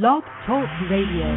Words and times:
Blog 0.00 0.24
Talk 0.48 0.72
Radio. 0.88 1.28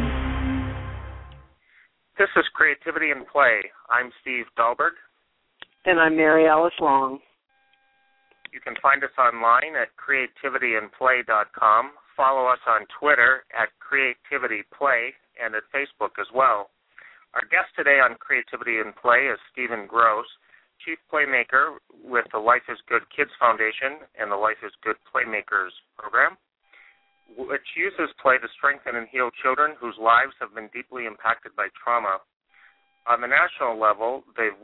This 2.16 2.32
is 2.40 2.44
Creativity 2.54 3.12
in 3.12 3.28
Play. 3.28 3.60
I'm 3.92 4.08
Steve 4.22 4.48
Dahlberg. 4.56 4.96
And 5.84 6.00
I'm 6.00 6.16
Mary 6.16 6.48
Alice 6.48 6.72
Long. 6.80 7.18
You 8.54 8.60
can 8.64 8.72
find 8.80 9.04
us 9.04 9.12
online 9.20 9.76
at 9.76 9.92
creativityinplay.com. 10.00 11.90
Follow 12.16 12.48
us 12.48 12.64
on 12.66 12.88
Twitter 12.98 13.44
at 13.52 13.68
creativityplay 13.76 15.12
and 15.36 15.52
at 15.54 15.68
Facebook 15.68 16.16
as 16.16 16.32
well. 16.34 16.70
Our 17.34 17.44
guest 17.52 17.76
today 17.76 18.00
on 18.00 18.16
Creativity 18.16 18.80
in 18.80 18.96
Play 18.96 19.28
is 19.28 19.38
Steven 19.52 19.84
Gross, 19.86 20.24
Chief 20.80 20.96
Playmaker 21.12 21.76
with 22.02 22.24
the 22.32 22.40
Life 22.40 22.64
is 22.72 22.78
Good 22.88 23.04
Kids 23.14 23.36
Foundation 23.38 24.00
and 24.18 24.32
the 24.32 24.40
Life 24.40 24.64
is 24.64 24.72
Good 24.80 24.96
Playmakers 25.12 25.76
program 25.98 26.40
which 27.34 27.66
uses 27.74 28.14
play 28.22 28.38
to 28.38 28.48
strengthen 28.54 28.94
and 28.94 29.10
heal 29.10 29.30
children 29.42 29.74
whose 29.80 29.98
lives 29.98 30.32
have 30.38 30.54
been 30.54 30.70
deeply 30.70 31.06
impacted 31.06 31.50
by 31.58 31.66
trauma. 31.74 32.22
On 33.10 33.20
the 33.20 33.30
national 33.30 33.78
level, 33.78 34.22
they've 34.38 34.56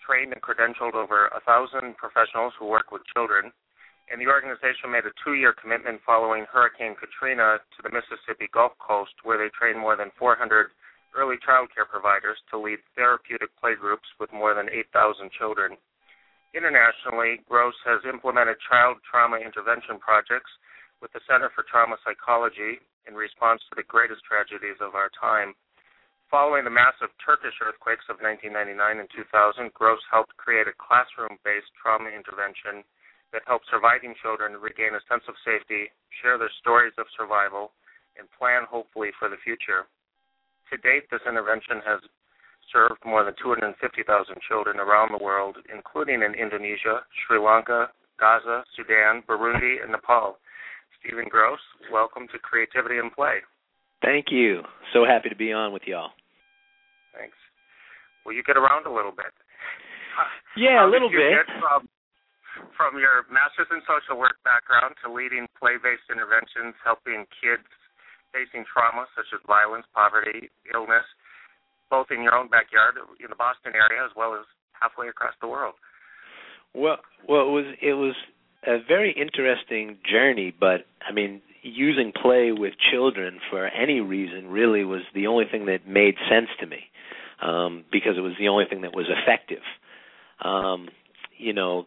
trained 0.00 0.32
and 0.32 0.40
credentialed 0.40 0.94
over 0.94 1.28
a 1.34 1.40
thousand 1.44 1.96
professionals 1.96 2.54
who 2.58 2.70
work 2.70 2.92
with 2.92 3.02
children, 3.12 3.52
and 4.08 4.22
the 4.22 4.30
organization 4.30 4.94
made 4.94 5.04
a 5.04 5.12
two-year 5.24 5.52
commitment 5.58 5.98
following 6.06 6.46
Hurricane 6.46 6.94
Katrina 6.94 7.58
to 7.58 7.78
the 7.82 7.90
Mississippi 7.90 8.46
Gulf 8.54 8.78
Coast, 8.78 9.12
where 9.26 9.36
they 9.36 9.50
trained 9.50 9.80
more 9.82 9.98
than 9.98 10.14
400 10.14 10.70
early 11.16 11.36
child 11.42 11.72
care 11.74 11.88
providers 11.88 12.38
to 12.52 12.60
lead 12.60 12.78
therapeutic 12.94 13.50
play 13.58 13.74
groups 13.74 14.06
with 14.20 14.30
more 14.32 14.54
than 14.54 14.70
8,000 14.70 15.32
children. 15.32 15.74
Internationally, 16.54 17.42
Gross 17.48 17.74
has 17.84 18.04
implemented 18.06 18.56
child 18.68 19.00
trauma 19.02 19.36
intervention 19.42 19.98
projects 19.98 20.52
with 21.00 21.12
the 21.12 21.24
Center 21.28 21.52
for 21.52 21.64
Trauma 21.68 21.96
Psychology 22.02 22.80
in 23.06 23.14
response 23.14 23.62
to 23.68 23.76
the 23.76 23.86
greatest 23.86 24.24
tragedies 24.24 24.80
of 24.80 24.94
our 24.96 25.10
time. 25.14 25.54
Following 26.26 26.66
the 26.66 26.74
massive 26.74 27.14
Turkish 27.22 27.54
earthquakes 27.62 28.08
of 28.10 28.18
1999 28.18 28.74
and 28.98 29.10
2000, 29.14 29.70
Gross 29.72 30.02
helped 30.10 30.34
create 30.36 30.66
a 30.66 30.74
classroom 30.74 31.38
based 31.46 31.70
trauma 31.78 32.10
intervention 32.10 32.82
that 33.30 33.46
helps 33.46 33.70
surviving 33.70 34.14
children 34.18 34.58
regain 34.58 34.98
a 34.98 35.06
sense 35.06 35.22
of 35.30 35.38
safety, 35.46 35.90
share 36.18 36.34
their 36.38 36.50
stories 36.58 36.94
of 36.98 37.06
survival, 37.14 37.70
and 38.18 38.26
plan 38.34 38.66
hopefully 38.66 39.14
for 39.18 39.30
the 39.30 39.38
future. 39.46 39.86
To 40.70 40.76
date, 40.82 41.06
this 41.14 41.22
intervention 41.28 41.78
has 41.86 42.02
served 42.74 42.98
more 43.06 43.22
than 43.22 43.38
250,000 43.38 43.78
children 44.42 44.82
around 44.82 45.14
the 45.14 45.22
world, 45.22 45.62
including 45.70 46.26
in 46.26 46.34
Indonesia, 46.34 47.06
Sri 47.22 47.38
Lanka, 47.38 47.94
Gaza, 48.18 48.64
Sudan, 48.74 49.22
Burundi, 49.28 49.78
and 49.82 49.92
Nepal. 49.92 50.38
Steven 51.06 51.30
Gross, 51.30 51.62
welcome 51.94 52.26
to 52.34 52.38
Creativity 52.42 52.98
in 52.98 53.14
Play. 53.14 53.38
Thank 54.02 54.34
you. 54.34 54.66
So 54.90 55.06
happy 55.06 55.30
to 55.30 55.38
be 55.38 55.54
on 55.54 55.70
with 55.70 55.86
y'all. 55.86 56.10
Thanks. 57.14 57.38
Well, 58.26 58.34
you 58.34 58.42
get 58.42 58.58
around 58.58 58.90
a 58.90 58.92
little 58.92 59.14
bit. 59.14 59.30
Yeah, 60.56 60.80
How 60.80 60.88
a 60.88 60.90
little 60.90 61.12
bit. 61.12 61.44
From, 61.60 61.84
from 62.80 62.96
your 62.96 63.28
master's 63.28 63.68
in 63.68 63.84
social 63.84 64.16
work 64.16 64.40
background 64.40 64.96
to 65.04 65.12
leading 65.12 65.44
play-based 65.52 66.08
interventions, 66.08 66.72
helping 66.80 67.28
kids 67.36 67.68
facing 68.32 68.64
trauma 68.64 69.04
such 69.12 69.28
as 69.36 69.44
violence, 69.44 69.84
poverty, 69.92 70.48
illness, 70.72 71.04
both 71.92 72.08
in 72.08 72.24
your 72.24 72.32
own 72.32 72.48
backyard 72.48 72.96
in 73.20 73.28
the 73.28 73.36
Boston 73.36 73.76
area 73.76 74.00
as 74.00 74.16
well 74.16 74.32
as 74.32 74.48
halfway 74.72 75.12
across 75.12 75.36
the 75.44 75.46
world. 75.46 75.76
Well, 76.72 77.04
well, 77.28 77.44
it 77.44 77.52
was 77.52 77.68
it 77.84 77.96
was 78.00 78.16
a 78.64 78.78
very 78.86 79.12
interesting 79.12 79.98
journey, 80.08 80.54
but 80.58 80.86
I 81.06 81.12
mean, 81.12 81.40
using 81.62 82.12
play 82.12 82.52
with 82.52 82.74
children 82.90 83.40
for 83.50 83.66
any 83.66 84.00
reason 84.00 84.48
really 84.48 84.84
was 84.84 85.02
the 85.14 85.26
only 85.26 85.44
thing 85.50 85.66
that 85.66 85.86
made 85.86 86.14
sense 86.28 86.48
to 86.60 86.66
me 86.66 86.84
um, 87.42 87.84
because 87.90 88.16
it 88.16 88.20
was 88.20 88.34
the 88.38 88.48
only 88.48 88.64
thing 88.68 88.82
that 88.82 88.94
was 88.94 89.06
effective. 89.08 89.62
Um, 90.42 90.88
you 91.38 91.52
know, 91.52 91.86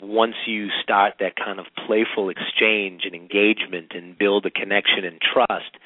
once 0.00 0.34
you 0.46 0.68
start 0.82 1.14
that 1.20 1.36
kind 1.36 1.58
of 1.58 1.66
playful 1.86 2.30
exchange 2.30 3.02
and 3.04 3.14
engagement 3.14 3.92
and 3.94 4.16
build 4.16 4.46
a 4.46 4.50
connection 4.50 5.04
and 5.04 5.20
trust, 5.20 5.76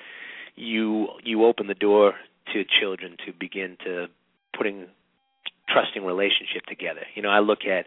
you 0.54 1.08
you 1.24 1.44
open 1.44 1.66
the 1.66 1.74
door 1.74 2.14
to 2.52 2.64
children 2.80 3.16
to 3.26 3.32
begin 3.32 3.76
to 3.84 4.06
putting 4.56 4.86
trusting 5.72 6.04
relationship 6.04 6.66
together. 6.66 7.02
You 7.14 7.22
know, 7.22 7.30
I 7.30 7.40
look 7.40 7.60
at 7.64 7.86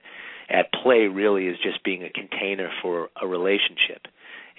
at 0.50 0.72
play 0.84 1.08
really 1.08 1.48
as 1.48 1.56
just 1.64 1.84
being 1.84 2.04
a 2.04 2.10
container 2.10 2.70
for 2.82 3.10
a 3.22 3.28
relationship. 3.28 4.08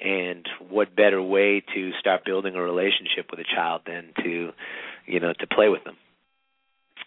And 0.03 0.47
what 0.69 0.97
better 0.97 1.23
way 1.23 1.63
to 1.75 1.93
start 2.01 2.25
building 2.25 2.57
a 2.57 2.63
relationship 2.63 3.31
with 3.31 3.39
a 3.39 3.45
child 3.45 3.83
than 3.87 4.13
to, 4.25 4.51
you 5.07 5.21
know, 5.21 5.33
to 5.39 5.47
play 5.47 5.69
with 5.69 5.85
them. 5.85 5.97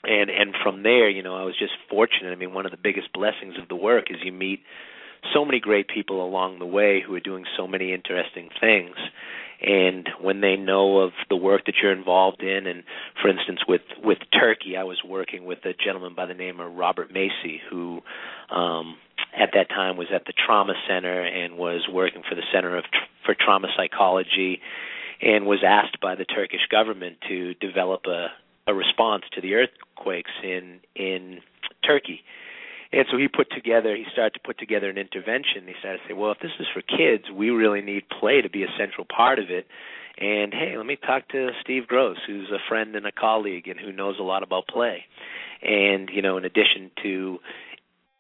And 0.04 0.30
and 0.30 0.56
from 0.64 0.84
there, 0.84 1.10
you 1.10 1.24
know, 1.24 1.36
I 1.36 1.44
was 1.44 1.56
just 1.58 1.74
fortunate. 1.90 2.32
I 2.32 2.36
mean, 2.36 2.54
one 2.54 2.66
of 2.66 2.72
the 2.72 2.78
biggest 2.78 3.12
blessings 3.14 3.56
of 3.62 3.68
the 3.68 3.76
work 3.76 4.06
is 4.10 4.18
you 4.24 4.32
meet 4.32 4.62
so 5.34 5.44
many 5.44 5.60
great 5.60 5.88
people 5.90 6.24
along 6.26 6.60
the 6.60 6.66
way 6.66 7.02
who 7.06 7.14
are 7.16 7.20
doing 7.20 7.46
so 7.58 7.68
many 7.68 7.94
interesting 7.94 8.50
things 8.62 8.96
and 9.62 10.08
when 10.22 10.42
they 10.42 10.56
know 10.56 11.00
of 11.00 11.12
the 11.30 11.36
work 11.36 11.66
that 11.66 11.76
you're 11.82 11.92
involved 11.92 12.42
in 12.42 12.68
and 12.68 12.84
for 13.22 13.30
instance 13.30 13.60
with 13.68 13.82
with 14.04 14.20
Turkey 14.32 14.78
I 14.78 14.84
was 14.84 15.02
working 15.04 15.46
with 15.46 15.60
a 15.66 15.74
gentleman 15.74 16.14
by 16.16 16.26
the 16.26 16.34
name 16.34 16.60
of 16.60 16.74
Robert 16.74 17.12
Macy 17.12 17.62
who 17.70 18.02
um 18.50 18.98
at 19.38 19.52
that 19.54 19.70
time 19.70 19.98
was 19.98 20.08
at 20.14 20.26
the 20.26 20.34
trauma 20.34 20.74
center 20.88 21.24
and 21.24 21.58
was 21.58 21.88
working 21.92 22.24
for 22.28 22.36
the 22.36 22.44
Center 22.54 22.78
of 22.78 22.84
for 23.26 23.36
Trauma 23.36 23.68
Psychology 23.76 24.62
and 25.22 25.46
was 25.46 25.60
asked 25.66 26.00
by 26.00 26.16
the 26.16 26.26
Turkish 26.26 26.68
government 26.70 27.18
to 27.28 27.54
develop 27.56 28.02
a 28.06 28.28
a 28.68 28.74
response 28.74 29.24
to 29.34 29.42
the 29.42 29.56
earthquakes 29.56 30.32
in 30.44 30.80
in 30.96 31.40
Turkey 31.86 32.22
and 32.92 33.06
so 33.12 33.18
he 33.18 33.28
put 33.28 33.52
together, 33.52 33.96
he 33.96 34.06
started 34.12 34.34
to 34.36 34.40
put 34.40 34.58
together 34.58 34.90
an 34.90 34.98
intervention. 34.98 35.68
He 35.68 35.74
started 35.80 36.00
to 36.00 36.08
say, 36.08 36.14
well, 36.14 36.32
if 36.32 36.40
this 36.40 36.52
is 36.60 36.68
for 36.74 36.82
kids, 36.82 37.26
we 37.34 37.50
really 37.50 37.82
need 37.82 38.04
play 38.10 38.42
to 38.42 38.50
be 38.50 38.64
a 38.64 38.72
central 38.78 39.06
part 39.06 39.40
of 39.40 39.50
it. 39.50 39.68
And 40.20 40.54
hey, 40.54 40.76
let 40.78 40.86
me 40.86 40.96
talk 40.96 41.28
to 41.30 41.50
Steve 41.62 41.88
Gross, 41.88 42.18
who's 42.26 42.50
a 42.50 42.58
friend 42.68 42.96
and 42.96 43.06
a 43.06 43.12
colleague 43.12 43.68
and 43.68 43.80
who 43.80 43.92
knows 43.92 44.16
a 44.20 44.24
lot 44.24 44.42
about 44.42 44.68
play. 44.68 45.06
And, 45.62 46.10
you 46.12 46.22
know, 46.22 46.38
in 46.38 46.46
addition 46.46 46.92
to 47.04 47.40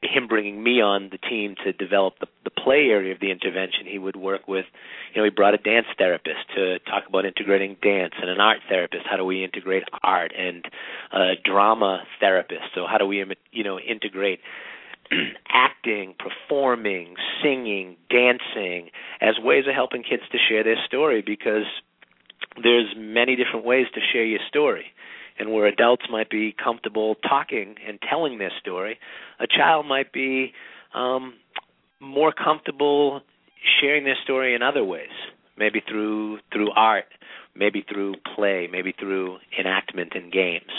him 0.01 0.27
bringing 0.27 0.63
me 0.63 0.79
on 0.81 1.09
the 1.11 1.17
team 1.17 1.55
to 1.65 1.73
develop 1.73 2.13
the, 2.19 2.27
the 2.43 2.51
play 2.51 2.87
area 2.89 3.13
of 3.13 3.19
the 3.19 3.31
intervention, 3.31 3.85
he 3.87 3.97
would 3.97 4.15
work 4.15 4.47
with, 4.47 4.65
you 5.13 5.21
know, 5.21 5.25
he 5.25 5.31
brought 5.31 5.55
a 5.55 5.57
dance 5.57 5.87
therapist 5.97 6.39
to 6.55 6.77
talk 6.79 7.03
about 7.09 7.25
integrating 7.25 7.75
dance 7.81 8.13
and 8.21 8.29
an 8.29 8.39
art 8.39 8.59
therapist. 8.69 9.03
How 9.09 9.17
do 9.17 9.25
we 9.25 9.43
integrate 9.43 9.83
art 10.03 10.31
and 10.37 10.63
a 11.11 11.33
drama 11.43 12.03
therapist? 12.19 12.63
So 12.75 12.85
how 12.89 12.99
do 12.99 13.07
we, 13.07 13.25
you 13.51 13.63
know, 13.63 13.79
integrate 13.79 14.39
acting, 15.49 16.13
performing, 16.19 17.15
singing, 17.41 17.95
dancing 18.11 18.89
as 19.19 19.35
ways 19.39 19.65
of 19.67 19.73
helping 19.73 20.03
kids 20.03 20.23
to 20.31 20.37
share 20.47 20.63
their 20.63 20.77
story 20.85 21.23
because 21.25 21.65
there's 22.61 22.93
many 22.95 23.35
different 23.35 23.65
ways 23.65 23.87
to 23.95 24.01
share 24.13 24.25
your 24.25 24.39
story 24.47 24.85
and 25.39 25.51
where 25.51 25.65
adults 25.65 26.05
might 26.09 26.29
be 26.29 26.55
comfortable 26.63 27.15
talking 27.27 27.75
and 27.87 27.99
telling 28.09 28.37
their 28.37 28.51
story, 28.59 28.97
a 29.39 29.47
child 29.47 29.85
might 29.85 30.11
be 30.11 30.53
um, 30.93 31.33
more 31.99 32.31
comfortable 32.31 33.21
sharing 33.79 34.03
their 34.03 34.17
story 34.23 34.55
in 34.55 34.61
other 34.61 34.83
ways, 34.83 35.09
maybe 35.57 35.81
through 35.87 36.39
through 36.51 36.71
art, 36.71 37.05
maybe 37.55 37.83
through 37.87 38.15
play, 38.35 38.67
maybe 38.71 38.93
through 38.97 39.37
enactment 39.59 40.13
in 40.15 40.29
games. 40.29 40.71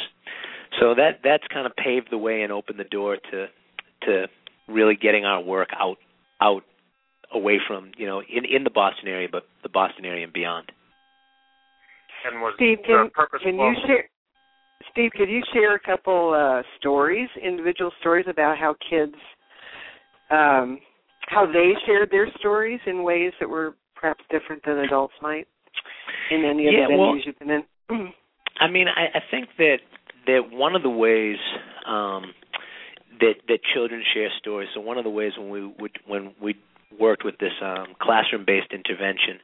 So 0.81 0.95
that 0.95 1.21
that's 1.25 1.45
kind 1.53 1.67
of 1.67 1.75
paved 1.77 2.09
the 2.11 2.19
way 2.19 2.43
and 2.43 2.53
opened 2.53 2.79
the 2.79 2.85
door 2.85 3.17
to 3.31 3.47
to 4.03 4.27
really 4.69 4.97
getting 4.97 5.25
our 5.25 5.41
work 5.41 5.69
out 5.79 5.99
out 6.41 6.63
away 7.33 7.59
from 7.67 7.93
you 7.97 8.07
know 8.07 8.21
in 8.21 8.45
in 8.45 8.65
the 8.65 8.71
Boston 8.71 9.09
area, 9.09 9.29
but 9.31 9.45
the 9.63 9.69
Boston 9.69 10.05
area 10.05 10.25
and 10.25 10.33
beyond. 10.33 10.71
And 12.25 12.41
was 12.41 12.55
Steve, 12.57 12.79
can, 12.85 13.11
purposeful. 13.15 13.53
can 13.53 13.59
you 13.59 13.75
share? 13.87 14.09
Steve, 14.99 15.13
could 15.13 15.31
you 15.31 15.43
share 15.53 15.77
a 15.77 15.79
couple 15.79 16.35
uh, 16.35 16.61
stories, 16.77 17.29
individual 17.41 17.93
stories 18.01 18.27
about 18.29 18.59
how 18.59 18.75
kids, 18.91 19.15
um, 20.33 20.81
how 21.29 21.47
they 21.47 21.71
shared 21.87 22.11
their 22.11 22.27
stories 22.41 22.81
in 22.85 23.05
ways 23.05 23.33
that 23.39 23.49
were 23.49 23.77
perhaps 23.95 24.25
different 24.29 24.61
than 24.67 24.79
adults 24.79 25.15
might 25.23 25.47
in 26.33 26.45
any 26.45 26.67
of 26.67 26.75
Yeah, 26.75 26.89
the 26.89 26.95
venues 26.95 26.99
well- 26.99 27.19
you've 27.25 27.39
been 27.39 27.51
in? 27.51 28.13
I 28.61 28.69
mean, 28.69 28.89
I, 28.89 29.19
I 29.19 29.21
think 29.31 29.51
that 29.59 29.77
that 30.27 30.51
one 30.51 30.75
of 30.75 30.83
the 30.83 30.91
ways 30.91 31.37
um, 31.87 32.35
that 33.21 33.35
that 33.47 33.61
children 33.73 34.03
share 34.13 34.31
stories. 34.41 34.69
So 34.75 34.81
one 34.81 34.99
of 34.99 35.05
the 35.05 35.11
ways 35.11 35.31
when 35.39 35.49
we 35.49 35.65
would 35.79 35.97
when 36.09 36.35
we 36.43 36.57
worked 36.99 37.25
with 37.25 37.39
this 37.39 37.53
um, 37.63 37.95
classroom-based 38.03 38.73
intervention 38.73 39.39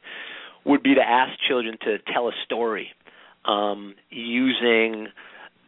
would 0.67 0.83
be 0.83 0.97
to 0.97 1.01
ask 1.01 1.31
children 1.47 1.77
to 1.83 1.99
tell 2.13 2.27
a 2.27 2.33
story 2.45 2.89
um, 3.45 3.95
using 4.11 5.07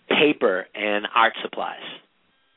paper 0.08 0.66
and 0.74 1.06
art 1.14 1.34
supplies. 1.42 1.82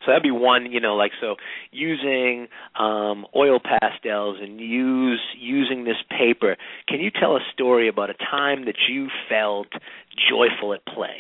So 0.02 0.12
that'd 0.12 0.24
be 0.24 0.32
one, 0.32 0.72
you 0.72 0.80
know, 0.80 0.96
like 0.96 1.12
so 1.20 1.36
using 1.72 2.48
um, 2.80 3.26
oil 3.36 3.60
pastels 3.60 4.38
and 4.42 4.60
use 4.60 5.20
using 5.38 5.84
this 5.84 5.98
paper. 6.10 6.56
Can 6.88 7.02
you 7.02 7.12
tell 7.12 7.36
a 7.36 7.42
story 7.54 7.90
about 7.90 8.10
a 8.10 8.14
time 8.14 8.66
that 8.66 8.76
you 8.88 9.10
felt 9.28 9.68
joyful 10.30 10.74
at 10.74 10.86
play? 10.86 11.18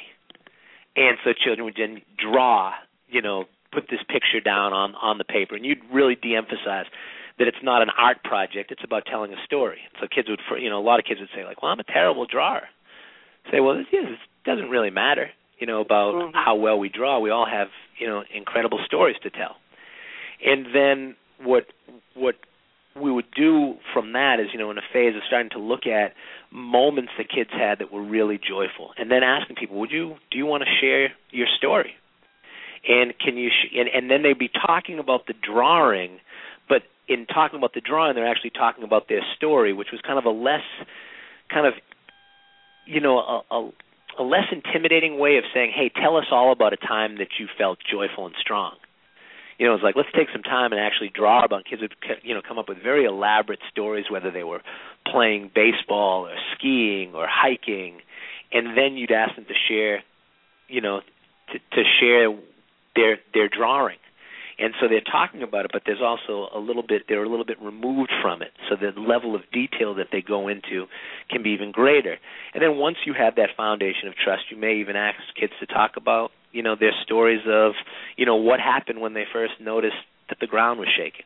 And 0.95 1.17
so 1.23 1.31
children 1.33 1.65
would 1.65 1.75
then 1.77 2.01
draw, 2.17 2.71
you 3.09 3.21
know, 3.21 3.45
put 3.71 3.89
this 3.89 3.99
picture 4.07 4.39
down 4.39 4.73
on 4.73 4.95
on 4.95 5.17
the 5.17 5.23
paper, 5.23 5.55
and 5.55 5.65
you'd 5.65 5.83
really 5.91 6.15
de-emphasize 6.15 6.85
that 7.37 7.47
it's 7.47 7.61
not 7.61 7.81
an 7.81 7.89
art 7.97 8.23
project; 8.23 8.71
it's 8.71 8.83
about 8.83 9.05
telling 9.05 9.33
a 9.33 9.43
story. 9.45 9.79
So 9.99 10.07
kids 10.07 10.29
would, 10.29 10.39
you 10.61 10.69
know, 10.69 10.79
a 10.79 10.83
lot 10.83 10.99
of 10.99 11.05
kids 11.05 11.19
would 11.19 11.29
say 11.35 11.45
like, 11.45 11.61
"Well, 11.61 11.71
I'm 11.71 11.79
a 11.79 11.83
terrible 11.83 12.25
drawer." 12.25 12.61
Say, 13.51 13.59
"Well, 13.59 13.77
this, 13.77 13.87
this 13.91 14.17
doesn't 14.45 14.69
really 14.69 14.89
matter." 14.89 15.29
You 15.59 15.67
know, 15.67 15.81
about 15.81 16.15
mm-hmm. 16.15 16.31
how 16.33 16.55
well 16.55 16.79
we 16.79 16.89
draw. 16.89 17.19
We 17.19 17.29
all 17.29 17.45
have, 17.45 17.67
you 17.99 18.07
know, 18.07 18.23
incredible 18.33 18.79
stories 18.85 19.17
to 19.23 19.29
tell. 19.29 19.55
And 20.45 20.67
then 20.73 21.15
what 21.43 21.67
what 22.15 22.35
we 22.95 23.11
would 23.11 23.29
do 23.35 23.75
from 23.93 24.13
that 24.13 24.39
is, 24.39 24.47
you 24.51 24.59
know, 24.59 24.71
in 24.71 24.77
a 24.77 24.87
phase 24.93 25.15
of 25.15 25.21
starting 25.27 25.49
to 25.51 25.59
look 25.59 25.85
at 25.85 26.13
moments 26.51 27.11
that 27.17 27.29
kids 27.29 27.49
had 27.51 27.79
that 27.79 27.91
were 27.91 28.03
really 28.03 28.37
joyful, 28.37 28.91
and 28.97 29.11
then 29.11 29.23
asking 29.23 29.55
people, 29.57 29.77
"Would 29.79 29.91
you 29.91 30.15
do 30.31 30.37
you 30.37 30.45
want 30.45 30.63
to 30.63 30.69
share 30.81 31.09
your 31.31 31.47
story?" 31.57 31.95
And 32.87 33.13
can 33.19 33.37
you 33.37 33.49
sh- 33.49 33.75
and 33.77 33.89
and 33.89 34.09
then 34.09 34.23
they'd 34.23 34.39
be 34.39 34.49
talking 34.49 34.99
about 34.99 35.27
the 35.27 35.33
drawing, 35.33 36.19
but 36.67 36.83
in 37.07 37.25
talking 37.25 37.57
about 37.57 37.73
the 37.73 37.81
drawing, 37.81 38.15
they're 38.15 38.27
actually 38.27 38.51
talking 38.51 38.83
about 38.83 39.07
their 39.09 39.21
story, 39.35 39.73
which 39.73 39.89
was 39.91 40.01
kind 40.01 40.17
of 40.17 40.25
a 40.25 40.31
less 40.31 40.63
kind 41.49 41.67
of 41.67 41.73
you 42.85 43.01
know 43.01 43.19
a, 43.19 43.55
a 43.55 43.71
a 44.17 44.23
less 44.23 44.45
intimidating 44.51 45.17
way 45.17 45.37
of 45.37 45.43
saying, 45.53 45.71
"Hey, 45.71 45.89
tell 45.89 46.17
us 46.17 46.25
all 46.31 46.51
about 46.51 46.73
a 46.73 46.77
time 46.77 47.17
that 47.17 47.39
you 47.39 47.47
felt 47.57 47.79
joyful 47.79 48.25
and 48.25 48.35
strong." 48.39 48.75
You 49.57 49.67
know, 49.67 49.73
it's 49.73 49.83
like 49.83 49.95
let's 49.95 50.11
take 50.15 50.29
some 50.31 50.43
time 50.43 50.71
and 50.71 50.79
actually 50.79 51.09
draw 51.09 51.43
about. 51.43 51.65
Kids 51.65 51.81
would, 51.81 51.95
you 52.23 52.33
know, 52.33 52.41
come 52.41 52.57
up 52.57 52.69
with 52.69 52.81
very 52.81 53.05
elaborate 53.05 53.59
stories, 53.69 54.09
whether 54.09 54.31
they 54.31 54.43
were 54.43 54.61
playing 55.05 55.51
baseball 55.53 56.27
or 56.27 56.35
skiing 56.55 57.13
or 57.13 57.27
hiking, 57.27 58.01
and 58.51 58.77
then 58.77 58.95
you'd 58.97 59.11
ask 59.11 59.35
them 59.35 59.45
to 59.45 59.53
share, 59.67 60.03
you 60.67 60.81
know, 60.81 61.01
to, 61.51 61.59
to 61.59 61.83
share 61.99 62.35
their 62.95 63.19
their 63.33 63.49
drawing 63.49 63.97
and 64.59 64.73
so 64.79 64.87
they're 64.87 65.01
talking 65.01 65.41
about 65.41 65.65
it, 65.65 65.71
but 65.71 65.83
there's 65.85 66.01
also 66.01 66.49
a 66.53 66.59
little 66.59 66.83
bit 66.83 67.03
they're 67.07 67.23
a 67.23 67.29
little 67.29 67.45
bit 67.45 67.61
removed 67.61 68.11
from 68.21 68.41
it, 68.41 68.51
so 68.69 68.75
the 68.75 68.99
level 68.99 69.35
of 69.35 69.41
detail 69.51 69.95
that 69.95 70.07
they 70.11 70.21
go 70.21 70.47
into 70.47 70.85
can 71.29 71.43
be 71.43 71.51
even 71.51 71.71
greater. 71.71 72.17
And 72.53 72.61
then 72.61 72.77
once 72.77 72.97
you 73.05 73.13
have 73.13 73.35
that 73.35 73.49
foundation 73.55 74.07
of 74.07 74.15
trust, 74.15 74.43
you 74.51 74.57
may 74.57 74.75
even 74.75 74.95
ask 74.95 75.17
kids 75.39 75.53
to 75.59 75.65
talk 75.65 75.91
about 75.97 76.31
you 76.51 76.63
know 76.63 76.75
their 76.79 76.93
stories 77.03 77.41
of 77.47 77.73
you 78.17 78.25
know 78.25 78.35
what 78.35 78.59
happened 78.59 79.01
when 79.01 79.13
they 79.13 79.25
first 79.31 79.53
noticed 79.61 80.01
that 80.29 80.39
the 80.39 80.47
ground 80.47 80.79
was 80.79 80.89
shaking, 80.95 81.25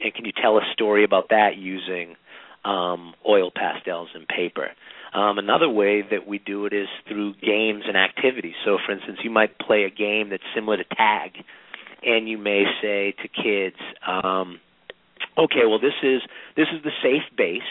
and 0.00 0.14
can 0.14 0.24
you 0.24 0.32
tell 0.32 0.58
a 0.58 0.72
story 0.72 1.04
about 1.04 1.30
that 1.30 1.56
using 1.56 2.16
um, 2.64 3.14
oil 3.28 3.50
pastels 3.54 4.08
and 4.14 4.26
paper. 4.28 4.68
Um, 5.14 5.38
another 5.38 5.68
way 5.68 6.02
that 6.02 6.26
we 6.26 6.38
do 6.38 6.66
it 6.66 6.72
is 6.72 6.88
through 7.08 7.34
games 7.34 7.84
and 7.86 7.96
activities. 7.96 8.54
So, 8.64 8.78
for 8.84 8.92
instance, 8.92 9.18
you 9.24 9.30
might 9.30 9.58
play 9.58 9.84
a 9.84 9.90
game 9.90 10.30
that's 10.30 10.42
similar 10.54 10.76
to 10.76 10.84
tag, 10.84 11.32
and 12.02 12.28
you 12.28 12.38
may 12.38 12.64
say 12.80 13.14
to 13.22 13.28
kids, 13.28 13.76
um, 14.06 14.60
okay, 15.36 15.66
well 15.66 15.80
this 15.80 15.94
is 16.02 16.22
this 16.56 16.68
is 16.72 16.82
the 16.82 16.92
safe 17.02 17.24
base. 17.36 17.62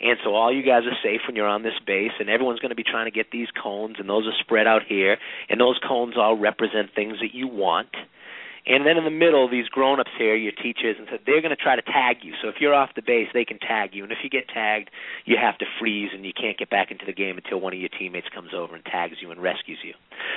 And 0.00 0.16
so 0.22 0.34
all 0.34 0.54
you 0.54 0.62
guys 0.62 0.84
are 0.84 0.96
safe 1.02 1.22
when 1.26 1.34
you're 1.34 1.48
on 1.48 1.64
this 1.64 1.78
base, 1.84 2.12
and 2.20 2.30
everyone's 2.30 2.60
going 2.60 2.70
to 2.70 2.76
be 2.76 2.84
trying 2.84 3.06
to 3.06 3.10
get 3.10 3.32
these 3.32 3.48
cones, 3.60 3.96
and 3.98 4.08
those 4.08 4.28
are 4.28 4.32
spread 4.38 4.68
out 4.68 4.82
here, 4.86 5.18
and 5.48 5.60
those 5.60 5.80
cones 5.86 6.14
all 6.16 6.36
represent 6.36 6.94
things 6.94 7.18
that 7.20 7.34
you 7.34 7.48
want. 7.48 7.88
And 8.68 8.84
then 8.84 8.98
in 8.98 9.04
the 9.04 9.10
middle, 9.10 9.48
these 9.48 9.66
grown-ups 9.68 10.10
here, 10.18 10.36
your 10.36 10.52
teachers, 10.52 10.96
and 10.98 11.08
so 11.10 11.16
they're 11.24 11.40
going 11.40 11.56
to 11.56 11.60
try 11.60 11.74
to 11.74 11.82
tag 11.82 12.18
you. 12.20 12.34
So 12.42 12.48
if 12.48 12.56
you're 12.60 12.74
off 12.74 12.90
the 12.94 13.02
base, 13.02 13.28
they 13.32 13.44
can 13.44 13.58
tag 13.58 13.90
you. 13.94 14.02
And 14.04 14.12
if 14.12 14.18
you 14.22 14.28
get 14.28 14.46
tagged, 14.52 14.90
you 15.24 15.36
have 15.40 15.56
to 15.58 15.66
freeze, 15.80 16.10
and 16.12 16.24
you 16.26 16.32
can't 16.36 16.58
get 16.58 16.68
back 16.68 16.90
into 16.90 17.06
the 17.06 17.14
game 17.14 17.38
until 17.38 17.60
one 17.60 17.72
of 17.72 17.80
your 17.80 17.88
teammates 17.88 18.28
comes 18.28 18.50
over 18.54 18.76
and 18.76 18.84
tags 18.84 19.16
you 19.22 19.30
and 19.30 19.40
rescues 19.40 19.78
you. 19.82 19.94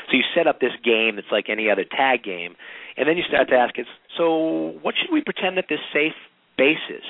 So 0.08 0.16
you 0.16 0.24
set 0.34 0.48
up 0.48 0.62
this 0.62 0.72
game 0.84 1.18
that's 1.18 1.32
like 1.32 1.50
any 1.50 1.70
other 1.70 1.84
tag 1.84 2.24
game, 2.24 2.56
and 2.96 3.08
then 3.08 3.18
you 3.18 3.24
start 3.28 3.50
to 3.50 3.56
ask 3.56 3.76
so 4.18 4.80
what 4.82 4.96
should 4.96 5.12
we 5.12 5.22
pretend 5.22 5.58
that 5.58 5.66
this 5.68 5.84
safe 5.92 6.16
base 6.58 6.88
is? 6.90 7.04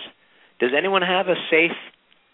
Does 0.60 0.72
anyone 0.78 1.02
have 1.02 1.28
a 1.28 1.36
safe 1.50 1.78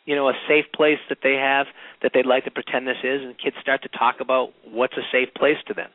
you 0.08 0.16
know, 0.16 0.30
a 0.30 0.34
safe 0.48 0.66
place 0.74 1.00
that 1.10 1.20
they 1.22 1.34
have 1.34 1.68
that 2.02 2.12
they'd 2.16 2.26
like 2.26 2.46
to 2.46 2.52
pretend 2.52 2.88
this 2.88 3.04
is, 3.04 3.22
and 3.22 3.38
kids 3.38 3.58
start 3.62 3.84
to 3.84 3.90
talk 3.90 4.16
about 4.22 4.54
what's 4.64 4.96
a 4.96 5.04
safe 5.12 5.28
place 5.36 5.58
to 5.68 5.74
them. 5.74 5.90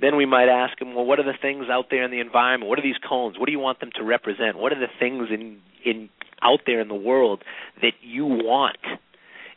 Then 0.00 0.16
we 0.16 0.26
might 0.26 0.48
ask 0.48 0.78
them, 0.78 0.94
well, 0.94 1.04
what 1.04 1.18
are 1.18 1.24
the 1.24 1.38
things 1.40 1.66
out 1.70 1.86
there 1.90 2.04
in 2.04 2.10
the 2.10 2.20
environment? 2.20 2.68
What 2.68 2.78
are 2.78 2.82
these 2.82 2.98
cones? 3.08 3.38
What 3.38 3.46
do 3.46 3.52
you 3.52 3.58
want 3.58 3.80
them 3.80 3.90
to 3.96 4.04
represent? 4.04 4.58
What 4.58 4.72
are 4.72 4.78
the 4.78 4.92
things 4.98 5.28
in 5.30 5.58
in 5.84 6.08
out 6.42 6.60
there 6.66 6.80
in 6.80 6.88
the 6.88 6.94
world 6.94 7.42
that 7.80 7.92
you 8.02 8.26
want? 8.26 8.78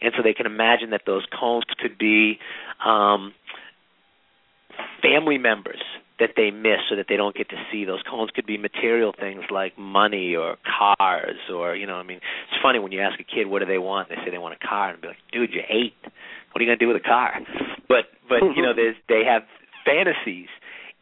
And 0.02 0.14
so 0.16 0.24
they 0.24 0.34
can 0.34 0.46
imagine 0.46 0.92
that 0.92 1.02
those 1.06 1.26
cones 1.38 1.66
could 1.78 1.98
be 1.98 2.40
um, 2.86 3.34
family 5.02 5.38
members 5.38 5.82
that 6.20 6.32
they 6.36 6.52
miss 6.52 6.92
or 6.92 6.98
that 6.98 7.08
they 7.08 7.16
don't 7.16 7.36
get 7.36 7.50
to 7.50 7.56
see. 7.72 7.86
Those 7.86 8.04
cones 8.10 8.30
could 8.34 8.46
be 8.46 8.58
material 8.58 9.14
things 9.18 9.44
like 9.50 9.78
money 9.78 10.36
or 10.36 10.58
cars 10.64 11.40
or 11.54 11.76
you 11.76 11.88
know, 11.88 11.96
I 11.96 12.04
mean, 12.04 12.18
it's 12.18 12.62
funny 12.62 12.80
when 12.80 12.92
you 12.92 13.02
ask 13.02 13.20
a 13.20 13.24
kid 13.24 13.48
what 13.48 13.60
do 13.60 13.66
they 13.66 13.78
want, 13.78 14.10
they 14.10 14.16
say 14.24 14.32
they 14.32 14.38
want 14.38 14.56
a 14.62 14.68
car 14.68 14.92
and 14.92 15.02
be 15.02 15.08
like, 15.10 15.18
dude, 15.32 15.52
you're 15.52 15.68
eight. 15.70 15.96
What 16.52 16.62
are 16.62 16.64
you 16.64 16.68
gonna 16.68 16.78
do 16.78 16.88
with 16.88 16.98
a 16.98 17.08
car? 17.08 17.40
But 17.88 18.12
but 18.28 18.42
you 18.56 18.62
know, 18.62 18.74
there's 18.76 18.96
they 19.08 19.24
have 19.28 19.44
fantasies. 19.86 20.50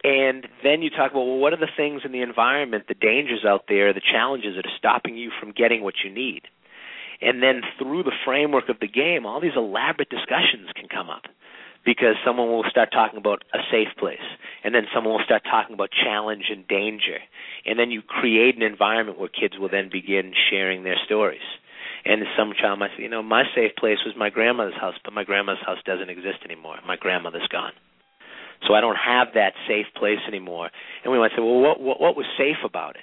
And 0.04 0.46
then 0.62 0.82
you 0.82 0.90
talk 0.90 1.10
about 1.10 1.26
well, 1.26 1.38
what 1.38 1.52
are 1.52 1.58
the 1.58 1.74
things 1.76 2.02
in 2.04 2.12
the 2.12 2.22
environment, 2.22 2.84
the 2.86 2.94
dangers 2.94 3.44
out 3.46 3.64
there, 3.68 3.92
the 3.92 4.00
challenges 4.00 4.54
that 4.56 4.66
are 4.66 4.78
stopping 4.78 5.16
you 5.16 5.30
from 5.40 5.52
getting 5.52 5.82
what 5.82 5.94
you 6.04 6.10
need. 6.12 6.42
And 7.20 7.42
then 7.42 7.62
through 7.78 8.04
the 8.04 8.14
framework 8.24 8.68
of 8.68 8.78
the 8.80 8.86
game, 8.86 9.26
all 9.26 9.40
these 9.40 9.56
elaborate 9.56 10.08
discussions 10.08 10.70
can 10.74 10.88
come 10.88 11.10
up 11.10 11.24
because 11.84 12.14
someone 12.24 12.48
will 12.48 12.64
start 12.70 12.90
talking 12.92 13.18
about 13.18 13.42
a 13.54 13.58
safe 13.70 13.88
place, 13.98 14.22
and 14.62 14.74
then 14.74 14.86
someone 14.94 15.14
will 15.14 15.24
start 15.24 15.42
talking 15.44 15.74
about 15.74 15.90
challenge 15.90 16.44
and 16.50 16.66
danger, 16.68 17.18
and 17.64 17.78
then 17.78 17.90
you 17.90 18.02
create 18.02 18.56
an 18.56 18.62
environment 18.62 19.18
where 19.18 19.28
kids 19.28 19.54
will 19.58 19.70
then 19.70 19.88
begin 19.90 20.32
sharing 20.50 20.84
their 20.84 20.98
stories. 21.04 21.40
And 22.04 22.22
some 22.36 22.52
child 22.52 22.78
might 22.78 22.90
say, 22.96 23.04
you 23.04 23.08
know, 23.08 23.22
my 23.22 23.44
safe 23.54 23.72
place 23.76 23.98
was 24.04 24.14
my 24.16 24.30
grandmother's 24.30 24.78
house, 24.78 24.94
but 25.02 25.12
my 25.12 25.24
grandmother's 25.24 25.64
house 25.64 25.78
doesn't 25.84 26.10
exist 26.10 26.38
anymore. 26.44 26.76
My 26.86 26.96
grandmother's 26.96 27.48
gone. 27.48 27.72
So 28.66 28.74
I 28.74 28.80
don't 28.80 28.96
have 28.96 29.28
that 29.34 29.52
safe 29.66 29.86
place 29.96 30.18
anymore. 30.26 30.70
And 31.04 31.12
we 31.12 31.18
might 31.18 31.30
say, 31.30 31.40
well, 31.42 31.60
what 31.60 31.80
what, 31.80 32.00
what 32.00 32.16
was 32.16 32.26
safe 32.36 32.64
about 32.64 32.96
it? 32.96 33.02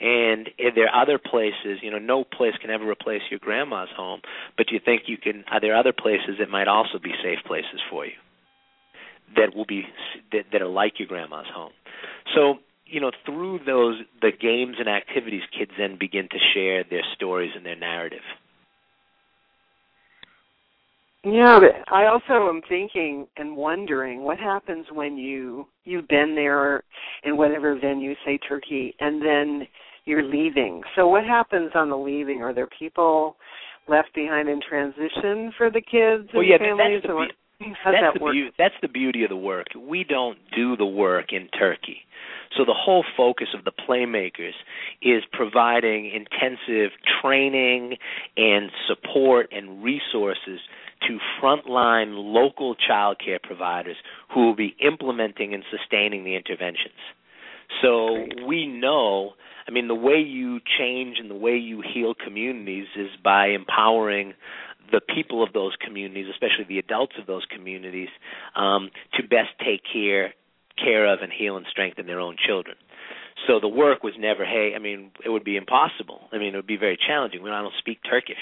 And 0.00 0.50
there 0.74 0.88
are 0.88 1.02
other 1.02 1.18
places, 1.18 1.78
you 1.80 1.90
know, 1.90 1.98
no 1.98 2.24
place 2.24 2.54
can 2.60 2.70
ever 2.70 2.88
replace 2.88 3.22
your 3.30 3.38
grandma's 3.38 3.88
home. 3.94 4.20
But 4.56 4.66
do 4.66 4.74
you 4.74 4.80
think 4.84 5.02
you 5.06 5.16
can? 5.16 5.44
Are 5.50 5.60
there 5.60 5.76
other 5.76 5.92
places 5.92 6.36
that 6.40 6.50
might 6.50 6.68
also 6.68 6.98
be 7.02 7.12
safe 7.22 7.38
places 7.46 7.80
for 7.88 8.04
you 8.04 8.12
that 9.36 9.54
will 9.54 9.64
be 9.64 9.84
that, 10.32 10.44
that 10.52 10.60
are 10.60 10.68
like 10.68 10.98
your 10.98 11.08
grandma's 11.08 11.46
home? 11.54 11.72
So 12.34 12.58
you 12.86 13.00
know, 13.00 13.10
through 13.24 13.60
those 13.64 14.00
the 14.20 14.32
games 14.32 14.76
and 14.78 14.88
activities, 14.88 15.42
kids 15.56 15.72
then 15.78 15.96
begin 15.98 16.28
to 16.28 16.38
share 16.52 16.84
their 16.84 17.02
stories 17.14 17.52
and 17.56 17.64
their 17.64 17.76
narrative. 17.76 18.20
Yeah, 21.24 21.60
but 21.60 21.92
I 21.94 22.06
also 22.06 22.48
am 22.48 22.62
thinking 22.68 23.28
and 23.36 23.56
wondering 23.56 24.22
what 24.22 24.38
happens 24.38 24.86
when 24.92 25.16
you 25.16 25.66
you've 25.84 26.08
been 26.08 26.34
there 26.34 26.82
in 27.22 27.36
whatever 27.36 27.78
venue, 27.78 28.14
say 28.24 28.38
Turkey, 28.38 28.94
and 28.98 29.22
then 29.22 29.68
you're 30.04 30.24
leaving. 30.24 30.82
So 30.96 31.06
what 31.06 31.24
happens 31.24 31.70
on 31.76 31.90
the 31.90 31.96
leaving? 31.96 32.42
Are 32.42 32.52
there 32.52 32.68
people 32.76 33.36
left 33.88 34.12
behind 34.14 34.48
in 34.48 34.60
transition 34.68 35.52
for 35.56 35.70
the 35.70 35.80
kids 35.80 36.28
well, 36.34 36.42
yeah, 36.42 36.58
families? 36.58 37.02
That's 37.04 37.14
the, 37.14 37.64
be- 37.64 37.74
that's, 37.84 38.14
the 38.14 38.30
be- 38.32 38.50
that's 38.58 38.74
the 38.82 38.88
beauty 38.88 39.22
of 39.22 39.30
the 39.30 39.36
work. 39.36 39.66
We 39.78 40.02
don't 40.02 40.38
do 40.56 40.76
the 40.76 40.86
work 40.86 41.26
in 41.32 41.48
Turkey. 41.56 41.98
So 42.56 42.64
the 42.64 42.74
whole 42.74 43.04
focus 43.16 43.48
of 43.56 43.64
the 43.64 43.72
playmakers 43.72 44.52
is 45.00 45.22
providing 45.32 46.10
intensive 46.10 46.90
training 47.22 47.96
and 48.36 48.70
support 48.88 49.48
and 49.52 49.82
resources 49.82 50.60
to 51.08 51.18
frontline 51.40 52.12
local 52.14 52.74
child 52.74 53.20
care 53.24 53.38
providers 53.42 53.96
who 54.32 54.46
will 54.46 54.56
be 54.56 54.76
implementing 54.84 55.54
and 55.54 55.64
sustaining 55.70 56.24
the 56.24 56.36
interventions. 56.36 56.94
So 57.80 58.26
we 58.46 58.66
know, 58.66 59.32
I 59.66 59.70
mean, 59.70 59.88
the 59.88 59.94
way 59.94 60.20
you 60.20 60.60
change 60.78 61.16
and 61.18 61.30
the 61.30 61.34
way 61.34 61.56
you 61.56 61.82
heal 61.82 62.14
communities 62.14 62.86
is 62.96 63.08
by 63.22 63.48
empowering 63.48 64.34
the 64.90 65.00
people 65.00 65.42
of 65.42 65.52
those 65.52 65.72
communities, 65.84 66.26
especially 66.30 66.64
the 66.68 66.78
adults 66.78 67.14
of 67.18 67.26
those 67.26 67.44
communities, 67.50 68.08
um, 68.54 68.90
to 69.14 69.22
best 69.22 69.50
take 69.64 69.80
care 69.90 70.34
care 70.82 71.12
of 71.12 71.20
and 71.20 71.30
heal 71.30 71.56
and 71.56 71.66
strengthen 71.70 72.06
their 72.06 72.18
own 72.18 72.36
children. 72.46 72.76
So 73.46 73.60
the 73.60 73.68
work 73.68 74.02
was 74.02 74.14
never, 74.18 74.44
hey, 74.44 74.72
I 74.74 74.78
mean, 74.78 75.10
it 75.24 75.28
would 75.28 75.44
be 75.44 75.56
impossible. 75.56 76.28
I 76.32 76.38
mean, 76.38 76.54
it 76.54 76.56
would 76.56 76.66
be 76.66 76.76
very 76.76 76.96
challenging. 76.96 77.46
I 77.46 77.60
don't 77.60 77.74
speak 77.78 77.98
Turkish. 78.08 78.36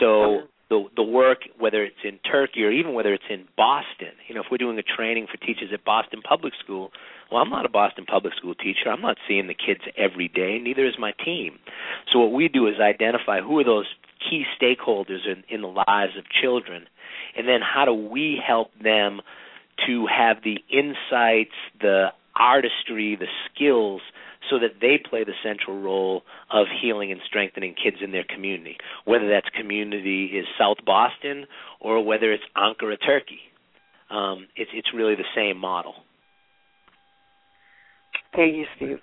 So 0.00 0.42
the 0.70 0.84
the 0.96 1.02
work, 1.02 1.38
whether 1.58 1.82
it's 1.82 2.02
in 2.04 2.18
Turkey 2.30 2.64
or 2.64 2.70
even 2.70 2.92
whether 2.94 3.12
it's 3.14 3.28
in 3.30 3.46
Boston. 3.56 4.12
You 4.28 4.34
know, 4.34 4.42
if 4.42 4.46
we're 4.50 4.58
doing 4.58 4.78
a 4.78 4.82
training 4.82 5.26
for 5.30 5.38
teachers 5.38 5.70
at 5.72 5.84
Boston 5.84 6.20
Public 6.22 6.52
School, 6.62 6.90
Well, 7.30 7.40
I'm 7.40 7.50
not 7.50 7.66
a 7.66 7.70
Boston 7.70 8.04
public 8.06 8.34
school 8.34 8.54
teacher. 8.54 8.90
I'm 8.90 9.00
not 9.00 9.16
seeing 9.26 9.46
the 9.46 9.54
kids 9.54 9.80
every 9.96 10.28
day. 10.28 10.58
Neither 10.58 10.86
is 10.86 10.94
my 10.98 11.12
team. 11.24 11.58
So 12.12 12.18
what 12.18 12.32
we 12.32 12.48
do 12.48 12.66
is 12.66 12.74
identify 12.80 13.40
who 13.40 13.58
are 13.58 13.64
those 13.64 13.86
key 14.28 14.44
stakeholders 14.60 15.26
in, 15.26 15.44
in 15.48 15.62
the 15.62 15.68
lives 15.68 16.16
of 16.18 16.24
children, 16.42 16.86
and 17.36 17.46
then 17.46 17.60
how 17.62 17.84
do 17.84 17.94
we 17.94 18.40
help 18.44 18.70
them 18.82 19.20
to 19.86 20.06
have 20.06 20.38
the 20.42 20.58
insights, 20.70 21.54
the 21.80 22.08
artistry, 22.34 23.16
the 23.16 23.26
skills 23.46 24.00
so 24.50 24.58
that 24.58 24.80
they 24.80 24.98
play 24.98 25.24
the 25.24 25.32
central 25.42 25.80
role 25.80 26.22
of 26.50 26.66
healing 26.80 27.12
and 27.12 27.20
strengthening 27.26 27.74
kids 27.74 27.98
in 28.02 28.12
their 28.12 28.24
community, 28.24 28.76
whether 29.04 29.28
that's 29.28 29.48
community 29.50 30.26
is 30.26 30.46
South 30.58 30.78
Boston 30.84 31.46
or 31.80 32.04
whether 32.04 32.32
it's 32.32 32.44
Ankara, 32.56 32.96
Turkey. 33.04 33.40
Um, 34.10 34.48
it's 34.56 34.70
it's 34.72 34.88
really 34.94 35.14
the 35.14 35.28
same 35.36 35.58
model. 35.58 35.94
Thank 38.34 38.56
you, 38.56 38.66
Steve. 38.76 38.98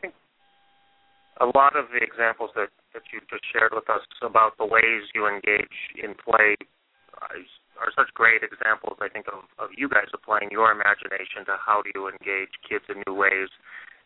A 1.42 1.46
lot 1.46 1.76
of 1.76 1.92
the 1.92 2.00
examples 2.02 2.52
that, 2.56 2.70
that 2.94 3.04
you 3.12 3.20
just 3.30 3.44
shared 3.52 3.74
with 3.76 3.90
us 3.90 4.02
about 4.24 4.58
the 4.58 4.66
ways 4.66 5.04
you 5.14 5.28
engage 5.28 5.78
in 6.02 6.16
play 6.16 6.56
are 7.22 7.92
such 7.96 8.08
great 8.14 8.42
examples, 8.44 8.98
I 9.02 9.10
think, 9.10 9.28
of, 9.28 9.44
of 9.60 9.70
you 9.76 9.90
guys 9.90 10.08
applying 10.14 10.50
your 10.52 10.72
imagination 10.72 11.44
to 11.48 11.60
how 11.60 11.84
do 11.84 11.92
you 11.94 12.08
engage 12.08 12.56
kids 12.64 12.86
in 12.88 13.04
new 13.08 13.14
ways. 13.14 13.52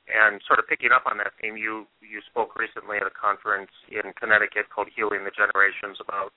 And 0.10 0.42
sort 0.50 0.58
of 0.58 0.66
picking 0.66 0.90
up 0.90 1.06
on 1.06 1.22
that 1.22 1.38
theme, 1.38 1.54
you 1.54 1.86
you 2.02 2.26
spoke 2.26 2.58
recently 2.58 2.98
at 2.98 3.06
a 3.06 3.14
conference 3.14 3.70
in 3.94 4.10
Connecticut 4.18 4.74
called 4.74 4.90
Healing 4.90 5.22
the 5.22 5.34
Generations 5.34 6.02
about 6.02 6.34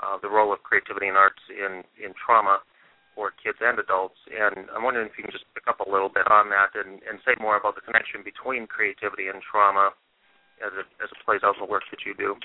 uh, 0.00 0.16
the 0.16 0.32
role 0.32 0.56
of 0.56 0.64
creativity 0.64 1.12
and 1.12 1.20
arts 1.20 1.44
in 1.52 1.84
in 2.00 2.16
trauma 2.16 2.64
for 3.12 3.36
kids 3.36 3.60
and 3.60 3.76
adults. 3.76 4.16
And 4.32 4.72
I'm 4.72 4.80
wondering 4.80 5.12
if 5.12 5.18
you 5.20 5.28
can 5.28 5.34
just 5.34 5.44
pick 5.52 5.68
up 5.68 5.84
a 5.84 5.88
little 5.88 6.08
bit 6.08 6.24
on 6.32 6.48
that 6.48 6.72
and, 6.72 7.04
and 7.04 7.20
say 7.26 7.36
more 7.36 7.60
about 7.60 7.76
the 7.76 7.84
connection 7.84 8.24
between 8.24 8.64
creativity 8.64 9.28
and 9.28 9.44
trauma 9.44 9.92
as 10.64 10.72
it 10.80 10.88
as 11.04 11.12
it 11.12 11.20
plays 11.28 11.44
out 11.44 11.60
in 11.60 11.64
the 11.64 11.68
work 11.68 11.84
that 11.92 12.08
you 12.08 12.16
do. 12.16 12.40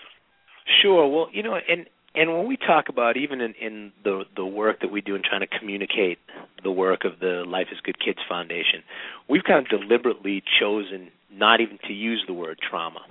Sure. 0.83 1.07
Well, 1.07 1.31
you 1.31 1.43
know, 1.43 1.55
and 1.55 1.87
and 2.15 2.33
when 2.33 2.47
we 2.47 2.57
talk 2.57 2.89
about 2.89 3.17
even 3.17 3.41
in, 3.41 3.53
in 3.61 3.91
the 4.03 4.23
the 4.35 4.45
work 4.45 4.81
that 4.81 4.91
we 4.91 5.01
do 5.01 5.15
in 5.15 5.21
trying 5.21 5.41
to 5.41 5.59
communicate 5.59 6.19
the 6.63 6.71
work 6.71 7.05
of 7.05 7.19
the 7.19 7.43
Life 7.47 7.67
is 7.71 7.79
Good 7.81 7.99
Kids 7.99 8.19
Foundation, 8.27 8.83
we've 9.29 9.43
kind 9.43 9.65
of 9.65 9.79
deliberately 9.79 10.43
chosen 10.59 11.11
not 11.31 11.61
even 11.61 11.77
to 11.87 11.93
use 11.93 12.23
the 12.27 12.33
word 12.33 12.59
trauma. 12.67 13.01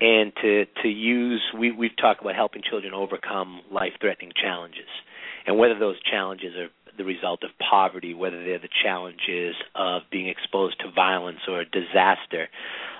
And 0.00 0.32
to 0.42 0.66
to 0.82 0.88
use 0.88 1.42
we 1.56 1.70
we've 1.70 1.96
talked 1.96 2.20
about 2.20 2.34
helping 2.34 2.62
children 2.68 2.92
overcome 2.92 3.62
life 3.70 3.92
threatening 4.00 4.32
challenges. 4.40 4.90
And 5.46 5.58
whether 5.58 5.78
those 5.78 5.96
challenges 6.02 6.56
are 6.56 6.68
the 6.96 7.04
result 7.04 7.42
of 7.42 7.50
poverty 7.58 8.14
whether 8.14 8.44
they're 8.44 8.58
the 8.58 8.68
challenges 8.84 9.56
of 9.74 10.02
being 10.10 10.28
exposed 10.28 10.78
to 10.78 10.90
violence 10.90 11.40
or 11.48 11.64
disaster 11.64 12.48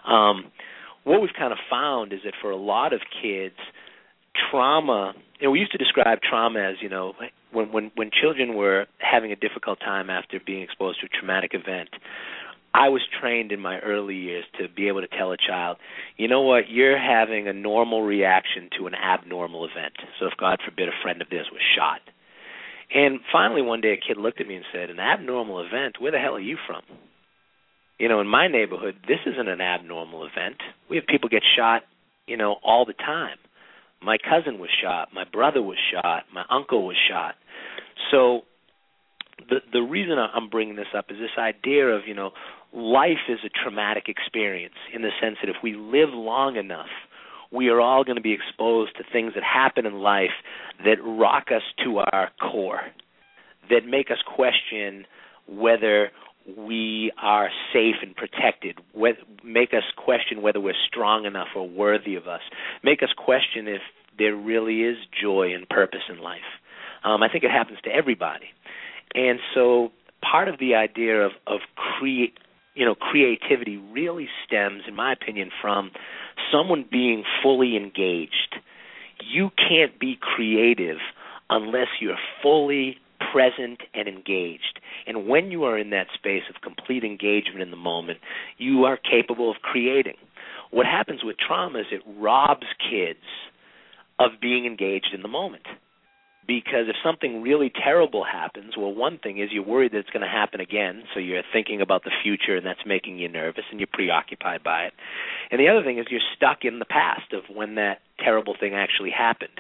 um, 0.04 0.50
what 1.04 1.20
we've 1.20 1.34
kind 1.38 1.52
of 1.52 1.58
found 1.70 2.12
is 2.12 2.20
that 2.24 2.34
for 2.42 2.50
a 2.50 2.56
lot 2.56 2.92
of 2.92 3.00
kids 3.22 3.54
trauma 4.50 5.14
you 5.44 5.48
know, 5.48 5.52
we 5.52 5.60
used 5.60 5.72
to 5.72 5.78
describe 5.78 6.20
trauma 6.22 6.58
as, 6.58 6.76
you 6.80 6.88
know, 6.88 7.12
when 7.52 7.70
when 7.70 7.90
when 7.96 8.10
children 8.10 8.54
were 8.54 8.86
having 8.96 9.30
a 9.30 9.36
difficult 9.36 9.78
time 9.78 10.08
after 10.08 10.40
being 10.40 10.62
exposed 10.62 11.00
to 11.00 11.06
a 11.06 11.08
traumatic 11.10 11.50
event. 11.52 11.90
I 12.72 12.88
was 12.88 13.02
trained 13.20 13.52
in 13.52 13.60
my 13.60 13.78
early 13.80 14.16
years 14.16 14.46
to 14.58 14.68
be 14.74 14.88
able 14.88 15.02
to 15.02 15.06
tell 15.06 15.32
a 15.32 15.36
child, 15.36 15.76
you 16.16 16.28
know 16.28 16.40
what, 16.40 16.70
you're 16.70 16.98
having 16.98 17.46
a 17.46 17.52
normal 17.52 18.02
reaction 18.02 18.70
to 18.78 18.86
an 18.86 18.94
abnormal 18.94 19.66
event. 19.66 19.92
So 20.18 20.26
if 20.26 20.32
God 20.38 20.60
forbid 20.64 20.88
a 20.88 21.02
friend 21.02 21.20
of 21.20 21.28
theirs 21.28 21.46
was 21.52 21.60
shot. 21.76 22.00
And 22.92 23.20
finally 23.30 23.60
one 23.60 23.82
day 23.82 23.92
a 23.92 23.96
kid 23.96 24.16
looked 24.16 24.40
at 24.40 24.48
me 24.48 24.56
and 24.56 24.64
said, 24.72 24.88
An 24.88 24.98
abnormal 24.98 25.60
event, 25.60 26.00
where 26.00 26.10
the 26.10 26.18
hell 26.18 26.36
are 26.36 26.40
you 26.40 26.56
from? 26.66 26.80
You 27.98 28.08
know, 28.08 28.22
in 28.22 28.26
my 28.26 28.48
neighborhood, 28.48 28.96
this 29.06 29.20
isn't 29.26 29.46
an 29.46 29.60
abnormal 29.60 30.24
event. 30.24 30.56
We 30.88 30.96
have 30.96 31.06
people 31.06 31.28
get 31.28 31.42
shot, 31.54 31.82
you 32.26 32.38
know, 32.38 32.56
all 32.64 32.86
the 32.86 32.94
time. 32.94 33.36
My 34.04 34.18
cousin 34.18 34.58
was 34.58 34.70
shot. 34.82 35.08
My 35.14 35.24
brother 35.24 35.62
was 35.62 35.78
shot. 35.92 36.24
My 36.32 36.44
uncle 36.50 36.86
was 36.86 36.96
shot. 37.08 37.34
So 38.10 38.42
the 39.48 39.60
the 39.72 39.80
reason 39.80 40.16
I'm 40.18 40.48
bringing 40.48 40.76
this 40.76 40.92
up 40.96 41.06
is 41.10 41.16
this 41.18 41.38
idea 41.38 41.86
of 41.88 42.02
you 42.06 42.14
know 42.14 42.30
life 42.72 43.28
is 43.28 43.38
a 43.44 43.48
traumatic 43.48 44.04
experience 44.08 44.74
in 44.92 45.02
the 45.02 45.10
sense 45.20 45.36
that 45.42 45.48
if 45.48 45.56
we 45.62 45.74
live 45.74 46.10
long 46.12 46.56
enough, 46.56 46.90
we 47.52 47.68
are 47.68 47.80
all 47.80 48.04
going 48.04 48.16
to 48.16 48.22
be 48.22 48.32
exposed 48.32 48.96
to 48.96 49.04
things 49.12 49.32
that 49.34 49.44
happen 49.44 49.86
in 49.86 50.00
life 50.00 50.34
that 50.84 50.96
rock 51.02 51.46
us 51.54 51.62
to 51.84 51.98
our 51.98 52.30
core, 52.40 52.80
that 53.70 53.86
make 53.86 54.10
us 54.10 54.18
question 54.26 55.06
whether 55.46 56.10
we 56.58 57.10
are 57.20 57.48
safe 57.72 57.96
and 58.02 58.14
protected, 58.14 58.78
make 59.42 59.72
us 59.72 59.84
question 59.96 60.42
whether 60.42 60.60
we're 60.60 60.74
strong 60.86 61.24
enough 61.24 61.48
or 61.56 61.68
worthy 61.68 62.16
of 62.16 62.28
us, 62.28 62.40
make 62.82 63.02
us 63.02 63.08
question 63.16 63.66
if 63.66 63.80
there 64.18 64.36
really 64.36 64.82
is 64.82 64.96
joy 65.20 65.54
and 65.54 65.68
purpose 65.68 66.02
in 66.08 66.18
life. 66.20 66.40
Um, 67.02 67.22
I 67.22 67.28
think 67.28 67.44
it 67.44 67.50
happens 67.50 67.78
to 67.84 67.90
everybody, 67.90 68.46
and 69.14 69.38
so 69.54 69.90
part 70.22 70.48
of 70.48 70.58
the 70.58 70.74
idea 70.74 71.20
of 71.26 71.32
of 71.46 71.60
create 71.76 72.38
you 72.74 72.84
know 72.84 72.94
creativity 72.94 73.76
really 73.76 74.28
stems, 74.46 74.82
in 74.88 74.94
my 74.94 75.12
opinion, 75.12 75.50
from 75.60 75.90
someone 76.50 76.84
being 76.90 77.24
fully 77.42 77.76
engaged. 77.76 78.56
You 79.22 79.50
can't 79.56 79.98
be 79.98 80.18
creative 80.20 80.98
unless 81.50 81.88
you're 82.00 82.18
fully 82.42 82.96
present 83.32 83.80
and 83.94 84.08
engaged. 84.08 84.80
And 85.06 85.28
when 85.28 85.50
you 85.50 85.64
are 85.64 85.78
in 85.78 85.90
that 85.90 86.06
space 86.14 86.44
of 86.48 86.62
complete 86.62 87.04
engagement 87.04 87.62
in 87.62 87.70
the 87.70 87.76
moment, 87.76 88.18
you 88.58 88.84
are 88.84 88.96
capable 88.96 89.50
of 89.50 89.56
creating. 89.62 90.16
What 90.70 90.86
happens 90.86 91.20
with 91.22 91.36
trauma 91.38 91.80
is 91.80 91.86
it 91.92 92.02
robs 92.18 92.66
kids 92.90 93.24
of 94.18 94.32
being 94.40 94.66
engaged 94.66 95.10
in 95.14 95.22
the 95.22 95.28
moment. 95.28 95.64
Because 96.46 96.88
if 96.88 96.96
something 97.02 97.40
really 97.40 97.72
terrible 97.72 98.22
happens, 98.22 98.76
well, 98.76 98.92
one 98.92 99.18
thing 99.18 99.38
is 99.38 99.48
you're 99.50 99.64
worried 99.64 99.92
that 99.92 99.98
it's 99.98 100.10
going 100.10 100.20
to 100.20 100.28
happen 100.28 100.60
again, 100.60 101.04
so 101.14 101.20
you're 101.20 101.42
thinking 101.54 101.80
about 101.80 102.04
the 102.04 102.10
future, 102.22 102.54
and 102.54 102.66
that's 102.66 102.84
making 102.84 103.18
you 103.18 103.30
nervous, 103.30 103.64
and 103.70 103.80
you're 103.80 103.86
preoccupied 103.90 104.62
by 104.62 104.82
it. 104.82 104.92
And 105.50 105.58
the 105.58 105.68
other 105.68 105.82
thing 105.82 105.98
is 105.98 106.06
you're 106.10 106.20
stuck 106.36 106.58
in 106.64 106.80
the 106.80 106.84
past 106.84 107.32
of 107.32 107.44
when 107.54 107.76
that 107.76 108.00
terrible 108.18 108.54
thing 108.58 108.74
actually 108.74 109.10
happened. 109.10 109.58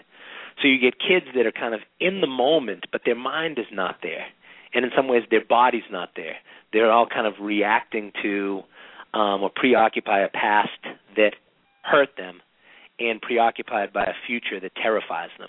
So 0.60 0.68
you 0.68 0.78
get 0.78 0.94
kids 0.98 1.26
that 1.34 1.46
are 1.46 1.52
kind 1.52 1.74
of 1.74 1.80
in 2.00 2.20
the 2.20 2.26
moment, 2.26 2.86
but 2.92 3.02
their 3.04 3.16
mind 3.16 3.58
is 3.58 3.66
not 3.72 3.96
there, 4.02 4.26
and 4.72 4.84
in 4.84 4.90
some 4.96 5.08
ways 5.08 5.22
their 5.30 5.44
body's 5.44 5.88
not 5.90 6.10
there. 6.16 6.36
They're 6.72 6.90
all 6.90 7.06
kind 7.06 7.26
of 7.26 7.34
reacting 7.40 8.12
to 8.22 8.62
um, 9.12 9.42
or 9.42 9.50
preoccupy 9.54 10.20
a 10.20 10.28
past 10.28 10.70
that 11.16 11.32
hurt 11.82 12.10
them, 12.16 12.40
and 12.98 13.20
preoccupied 13.20 13.92
by 13.92 14.04
a 14.04 14.14
future 14.26 14.60
that 14.60 14.74
terrifies 14.76 15.30
them. 15.38 15.48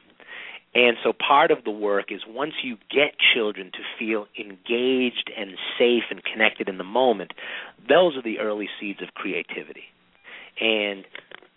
And 0.74 0.97
so 1.03 1.13
part 1.13 1.51
of 1.51 1.63
the 1.63 1.71
work 1.71 2.12
is 2.12 2.21
once 2.27 2.53
you 2.62 2.75
get 2.91 3.15
children 3.33 3.71
to 3.71 3.79
feel 3.97 4.27
engaged 4.38 5.31
and 5.38 5.51
safe 5.79 6.03
and 6.09 6.21
connected 6.24 6.67
in 6.67 6.77
the 6.77 6.83
moment, 6.83 7.31
those 7.88 8.17
are 8.17 8.21
the 8.21 8.39
early 8.39 8.67
seeds 8.79 9.01
of 9.01 9.13
creativity. 9.13 9.85
And 10.59 11.05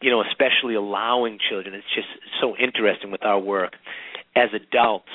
you 0.01 0.11
know, 0.11 0.23
especially 0.23 0.75
allowing 0.75 1.39
children, 1.49 1.75
it's 1.75 1.95
just 1.95 2.09
so 2.41 2.57
interesting 2.57 3.11
with 3.11 3.25
our 3.25 3.39
work. 3.39 3.75
As 4.37 4.51
adults, 4.55 5.09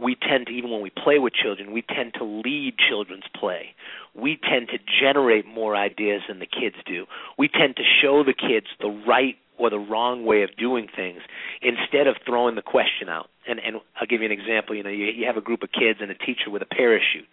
we 0.00 0.14
tend 0.14 0.46
to, 0.46 0.52
even 0.52 0.70
when 0.70 0.82
we 0.82 0.90
play 0.90 1.18
with 1.18 1.32
children, 1.32 1.72
we 1.72 1.82
tend 1.82 2.14
to 2.14 2.24
lead 2.24 2.74
children's 2.88 3.24
play. 3.38 3.74
We 4.14 4.38
tend 4.42 4.68
to 4.68 4.78
generate 5.00 5.46
more 5.46 5.76
ideas 5.76 6.22
than 6.28 6.38
the 6.38 6.46
kids 6.46 6.76
do. 6.86 7.06
We 7.38 7.48
tend 7.48 7.76
to 7.76 7.82
show 8.02 8.22
the 8.24 8.34
kids 8.34 8.66
the 8.80 8.88
right 9.06 9.36
or 9.58 9.70
the 9.70 9.78
wrong 9.78 10.24
way 10.24 10.42
of 10.42 10.54
doing 10.56 10.86
things 10.94 11.20
instead 11.62 12.06
of 12.06 12.16
throwing 12.26 12.56
the 12.56 12.62
question 12.62 13.08
out. 13.08 13.28
And 13.48 13.58
and 13.58 13.76
I'll 13.98 14.06
give 14.06 14.20
you 14.20 14.26
an 14.26 14.32
example. 14.32 14.74
You 14.74 14.82
know, 14.82 14.90
you, 14.90 15.06
you 15.06 15.26
have 15.26 15.36
a 15.36 15.40
group 15.40 15.62
of 15.62 15.70
kids 15.72 16.00
and 16.02 16.10
a 16.10 16.14
teacher 16.14 16.50
with 16.50 16.62
a 16.62 16.66
parachute. 16.66 17.28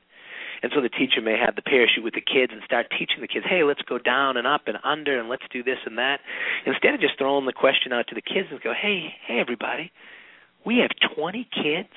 And 0.64 0.72
so 0.74 0.82
the 0.82 0.90
teacher 0.90 1.22
may 1.22 1.38
have 1.38 1.56
the 1.56 1.62
parachute 1.62 2.04
with 2.04 2.14
the 2.14 2.22
kids 2.22 2.54
and 2.54 2.62
start 2.64 2.88
teaching 2.90 3.20
the 3.20 3.28
kids, 3.28 3.46
hey, 3.48 3.64
let's 3.64 3.82
go 3.82 4.00
down 4.00 4.38
and 4.38 4.48
up 4.48 4.62
and 4.68 4.78
under 4.84 5.20
and 5.20 5.28
let's 5.28 5.44
do 5.52 5.62
this 5.62 5.78
and 5.86 5.98
that. 5.98 6.22
Instead 6.66 6.94
of 6.94 7.02
just 7.02 7.18
throwing 7.18 7.46
the 7.46 7.54
question 7.54 7.92
out 7.92 8.08
to 8.08 8.16
the 8.16 8.22
kids 8.22 8.48
and 8.50 8.62
go, 8.62 8.74
hey, 8.74 9.14
hey, 9.28 9.40
everybody, 9.40 9.92
we 10.66 10.78
have 10.78 10.92
20 11.16 11.48
kids 11.54 11.90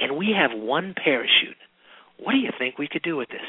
and 0.00 0.16
we 0.16 0.34
have 0.34 0.58
one 0.58 0.94
parachute. 0.96 1.60
What 2.18 2.32
do 2.32 2.38
you 2.38 2.50
think 2.58 2.78
we 2.78 2.88
could 2.88 3.02
do 3.02 3.16
with 3.16 3.28
this? 3.28 3.46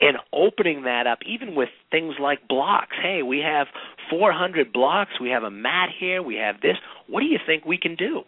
and 0.00 0.16
opening 0.32 0.84
that 0.84 1.06
up 1.06 1.18
even 1.26 1.54
with 1.54 1.68
things 1.90 2.14
like 2.18 2.48
blocks 2.48 2.96
hey 3.02 3.22
we 3.22 3.40
have 3.40 3.66
400 4.08 4.72
blocks 4.72 5.20
we 5.20 5.28
have 5.28 5.42
a 5.42 5.50
mat 5.50 5.90
here 5.98 6.22
we 6.22 6.36
have 6.36 6.60
this 6.62 6.76
what 7.06 7.20
do 7.20 7.26
you 7.26 7.38
think 7.44 7.66
we 7.66 7.76
can 7.76 7.96
do 7.96 8.22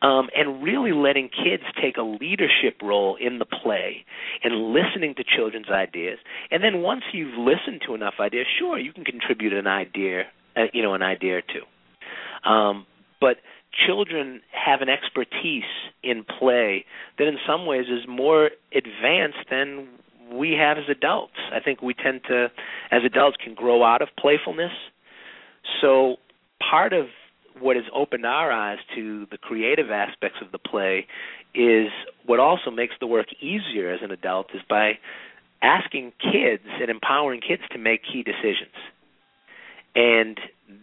um, 0.00 0.28
and 0.34 0.62
really 0.62 0.92
letting 0.92 1.28
kids 1.28 1.62
take 1.82 1.96
a 1.96 2.02
leadership 2.02 2.80
role 2.82 3.16
in 3.20 3.38
the 3.38 3.44
play 3.44 4.04
and 4.44 4.72
listening 4.72 5.14
to 5.16 5.24
children's 5.24 5.68
ideas 5.70 6.18
and 6.50 6.62
then 6.62 6.82
once 6.82 7.02
you've 7.12 7.38
listened 7.38 7.82
to 7.86 7.94
enough 7.94 8.14
ideas 8.20 8.46
sure 8.58 8.78
you 8.78 8.92
can 8.92 9.04
contribute 9.04 9.52
an 9.52 9.66
idea 9.66 10.22
uh, 10.56 10.62
you 10.72 10.82
know 10.82 10.94
an 10.94 11.02
idea 11.02 11.38
or 11.38 11.42
two 11.42 12.48
um, 12.48 12.86
but 13.20 13.38
children 13.86 14.40
have 14.52 14.80
an 14.80 14.88
expertise 14.88 15.64
in 16.02 16.24
play 16.38 16.84
that 17.18 17.26
in 17.26 17.36
some 17.46 17.66
ways 17.66 17.86
is 17.86 18.06
more 18.08 18.50
advanced 18.74 19.48
than 19.50 19.88
we 20.32 20.52
have 20.52 20.78
as 20.78 20.84
adults. 20.90 21.34
I 21.52 21.60
think 21.60 21.82
we 21.82 21.94
tend 21.94 22.22
to, 22.28 22.48
as 22.90 23.02
adults, 23.04 23.36
can 23.42 23.54
grow 23.54 23.84
out 23.84 24.02
of 24.02 24.08
playfulness. 24.18 24.72
So 25.80 26.16
part 26.70 26.92
of 26.92 27.06
what 27.60 27.76
has 27.76 27.84
opened 27.94 28.24
our 28.26 28.52
eyes 28.52 28.78
to 28.94 29.26
the 29.30 29.38
creative 29.38 29.90
aspects 29.90 30.38
of 30.42 30.52
the 30.52 30.58
play 30.58 31.06
is 31.54 31.88
what 32.26 32.38
also 32.38 32.70
makes 32.70 32.94
the 33.00 33.06
work 33.06 33.26
easier 33.40 33.90
as 33.92 34.00
an 34.02 34.10
adult 34.10 34.46
is 34.54 34.60
by 34.68 34.98
asking 35.62 36.12
kids 36.20 36.62
and 36.80 36.90
empowering 36.90 37.40
kids 37.40 37.62
to 37.72 37.78
make 37.78 38.02
key 38.04 38.22
decisions. 38.22 38.74
And 39.94 40.38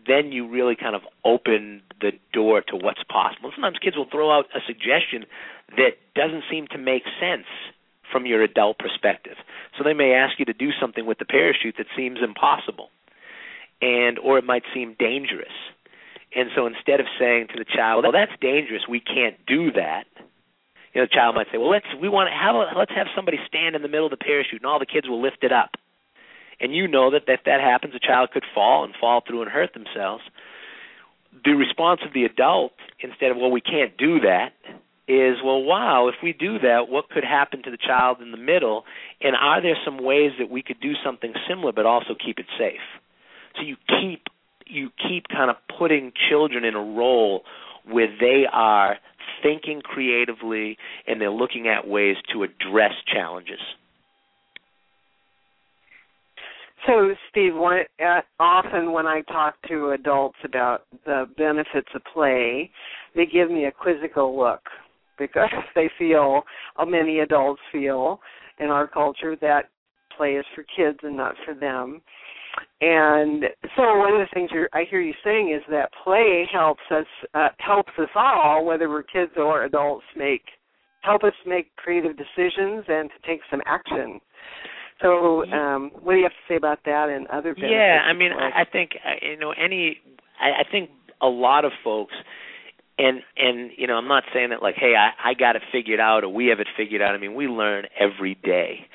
then 0.07 0.31
you 0.31 0.47
really 0.49 0.75
kind 0.75 0.95
of 0.95 1.03
open 1.23 1.81
the 2.01 2.11
door 2.33 2.61
to 2.67 2.75
what's 2.75 3.03
possible. 3.03 3.51
Sometimes 3.55 3.77
kids 3.79 3.95
will 3.95 4.09
throw 4.11 4.31
out 4.31 4.45
a 4.53 4.59
suggestion 4.65 5.25
that 5.77 5.97
doesn't 6.15 6.43
seem 6.51 6.67
to 6.71 6.77
make 6.77 7.03
sense 7.19 7.45
from 8.11 8.25
your 8.25 8.43
adult 8.43 8.77
perspective. 8.77 9.37
So 9.77 9.83
they 9.83 9.93
may 9.93 10.13
ask 10.13 10.39
you 10.39 10.45
to 10.45 10.53
do 10.53 10.69
something 10.79 11.05
with 11.05 11.19
the 11.19 11.25
parachute 11.25 11.75
that 11.77 11.87
seems 11.95 12.19
impossible. 12.23 12.89
And 13.81 14.19
or 14.19 14.37
it 14.37 14.45
might 14.45 14.63
seem 14.73 14.95
dangerous. 14.97 15.53
And 16.35 16.49
so 16.53 16.67
instead 16.67 16.99
of 16.99 17.07
saying 17.17 17.47
to 17.53 17.57
the 17.57 17.65
child, 17.65 18.03
"Well, 18.03 18.11
that's 18.11 18.35
dangerous. 18.41 18.87
We 18.87 18.99
can't 18.99 19.37
do 19.45 19.71
that." 19.71 20.05
You 20.93 21.01
know, 21.01 21.05
the 21.05 21.15
child 21.15 21.35
might 21.35 21.49
say, 21.51 21.57
"Well, 21.57 21.69
let's 21.69 21.87
we 21.95 22.09
want 22.09 22.29
to 22.29 22.35
have 22.35 22.55
a, 22.55 22.77
let's 22.77 22.91
have 22.91 23.07
somebody 23.15 23.39
stand 23.47 23.75
in 23.75 23.81
the 23.81 23.87
middle 23.87 24.05
of 24.05 24.11
the 24.11 24.17
parachute 24.17 24.61
and 24.61 24.65
all 24.69 24.79
the 24.79 24.85
kids 24.85 25.07
will 25.07 25.21
lift 25.21 25.43
it 25.43 25.53
up." 25.53 25.77
And 26.59 26.75
you 26.75 26.87
know 26.87 27.09
that 27.11 27.23
if 27.27 27.43
that 27.45 27.61
happens, 27.61 27.95
a 27.95 27.99
child 27.99 28.31
could 28.31 28.45
fall 28.53 28.83
and 28.83 28.93
fall 28.95 29.21
through 29.21 29.41
and 29.41 29.51
hurt 29.51 29.73
themselves. 29.73 30.23
The 31.43 31.53
response 31.53 32.01
of 32.05 32.13
the 32.13 32.23
adult, 32.23 32.73
instead 32.99 33.31
of 33.31 33.37
"Well, 33.37 33.51
we 33.51 33.61
can't 33.61 33.95
do 33.97 34.19
that," 34.21 34.53
is, 35.07 35.41
"Well, 35.41 35.63
wow, 35.63 36.07
if 36.07 36.21
we 36.21 36.33
do 36.33 36.59
that, 36.59 36.89
what 36.89 37.09
could 37.09 37.23
happen 37.23 37.63
to 37.63 37.71
the 37.71 37.77
child 37.77 38.21
in 38.21 38.31
the 38.31 38.37
middle? 38.37 38.85
And 39.21 39.35
are 39.35 39.61
there 39.61 39.77
some 39.85 39.97
ways 39.97 40.33
that 40.37 40.49
we 40.49 40.61
could 40.61 40.79
do 40.81 40.95
something 40.95 41.33
similar 41.47 41.71
but 41.71 41.85
also 41.85 42.13
keep 42.13 42.39
it 42.39 42.47
safe?" 42.57 42.81
So 43.55 43.61
you 43.61 43.77
keep 43.87 44.29
you 44.65 44.89
keep 45.07 45.27
kind 45.27 45.49
of 45.49 45.57
putting 45.77 46.11
children 46.29 46.63
in 46.63 46.75
a 46.75 46.79
role 46.79 47.43
where 47.89 48.07
they 48.19 48.43
are 48.51 48.97
thinking 49.43 49.81
creatively 49.81 50.77
and 51.07 51.19
they're 51.21 51.29
looking 51.29 51.67
at 51.67 51.87
ways 51.87 52.15
to 52.33 52.43
address 52.43 52.93
challenges. 53.11 53.59
So, 56.87 57.15
Steve, 57.31 57.55
one, 57.55 57.79
uh, 57.99 58.21
often 58.39 58.91
when 58.91 59.07
I 59.07 59.21
talk 59.21 59.55
to 59.69 59.91
adults 59.91 60.37
about 60.43 60.83
the 61.05 61.25
benefits 61.35 61.87
of 61.95 62.01
play, 62.13 62.69
they 63.15 63.25
give 63.25 63.49
me 63.49 63.65
a 63.65 63.71
quizzical 63.71 64.37
look 64.37 64.61
because 65.17 65.49
they 65.75 65.89
feel, 65.97 66.43
uh, 66.77 66.85
many 66.85 67.19
adults 67.19 67.61
feel 67.71 68.19
in 68.59 68.67
our 68.67 68.87
culture, 68.87 69.35
that 69.41 69.69
play 70.15 70.33
is 70.35 70.45
for 70.53 70.63
kids 70.75 70.99
and 71.03 71.17
not 71.17 71.35
for 71.43 71.53
them. 71.53 72.01
And 72.81 73.45
so 73.75 73.97
one 73.97 74.13
of 74.13 74.19
the 74.19 74.27
things 74.33 74.49
I 74.73 74.83
hear 74.89 75.01
you 75.01 75.13
saying 75.23 75.53
is 75.55 75.63
that 75.69 75.89
play 76.03 76.47
helps 76.51 76.83
us 76.91 77.05
uh, 77.33 77.49
helps 77.59 77.93
us 77.97 78.09
all, 78.15 78.65
whether 78.65 78.89
we're 78.89 79.03
kids 79.03 79.31
or 79.37 79.63
adults, 79.63 80.05
make 80.15 80.43
help 81.01 81.23
us 81.23 81.33
make 81.45 81.75
creative 81.75 82.17
decisions 82.17 82.85
and 82.87 83.09
to 83.09 83.27
take 83.27 83.41
some 83.49 83.61
action. 83.65 84.19
So, 85.01 85.45
um, 85.51 85.91
what 86.01 86.13
do 86.13 86.17
you 86.17 86.23
have 86.23 86.31
to 86.31 86.47
say 86.47 86.55
about 86.55 86.79
that 86.85 87.09
and 87.09 87.27
other 87.27 87.53
benefits? 87.53 87.71
Yeah, 87.71 87.99
I 88.05 88.13
mean, 88.13 88.31
I, 88.31 88.63
think 88.69 88.91
uh, 89.05 89.25
you 89.25 89.37
know 89.37 89.51
any. 89.51 89.97
I, 90.39 90.61
I 90.61 90.63
think 90.71 90.89
a 91.21 91.27
lot 91.27 91.65
of 91.65 91.71
folks, 91.83 92.13
and 92.97 93.19
and 93.35 93.71
you 93.77 93.87
know, 93.87 93.95
I'm 93.95 94.07
not 94.07 94.23
saying 94.33 94.51
that 94.51 94.61
like, 94.61 94.75
hey, 94.75 94.93
I, 94.97 95.31
I 95.31 95.33
got 95.33 95.57
it 95.57 95.63
figured 95.71 95.99
out 95.99 96.23
or 96.23 96.29
we 96.29 96.47
have 96.47 96.59
it 96.59 96.67
figured 96.77 97.01
out. 97.01 97.13
I 97.13 97.17
mean, 97.17 97.35
we 97.35 97.47
learn 97.47 97.85
every 97.99 98.35
day, 98.35 98.87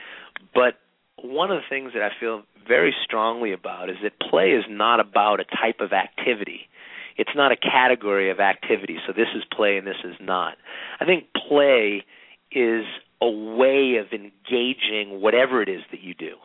but 0.55 0.75
one 1.23 1.51
of 1.51 1.59
the 1.59 1.69
things 1.69 1.93
that 1.95 2.03
I 2.03 2.11
feel 2.19 2.43
very 2.67 2.95
strongly 3.05 3.53
about 3.53 3.91
is 3.91 3.97
that 4.03 4.13
play 4.21 4.51
is 4.51 4.65
not 4.69 5.01
about 5.01 5.41
a 5.41 5.45
type 5.45 5.81
of 5.81 5.93
activity. 5.93 6.69
It's 7.17 7.31
not 7.35 7.53
a 7.53 7.57
category 7.57 8.31
of 8.31 8.41
activity. 8.41 8.99
So 9.07 9.13
this 9.13 9.29
is 9.35 9.43
play 9.55 9.77
and 9.77 9.87
this 9.87 10.03
is 10.05 10.15
not. 10.21 10.57
I 11.01 11.05
think 11.05 11.27
play 11.49 12.05
is 12.53 12.85
a 13.21 13.29
way 13.29 13.97
of 13.97 14.07
engaging 14.13 15.21
whatever 15.21 15.63
it 15.63 15.69
is 15.69 15.83
that 15.91 16.01
you 16.01 16.15
do. 16.15 16.37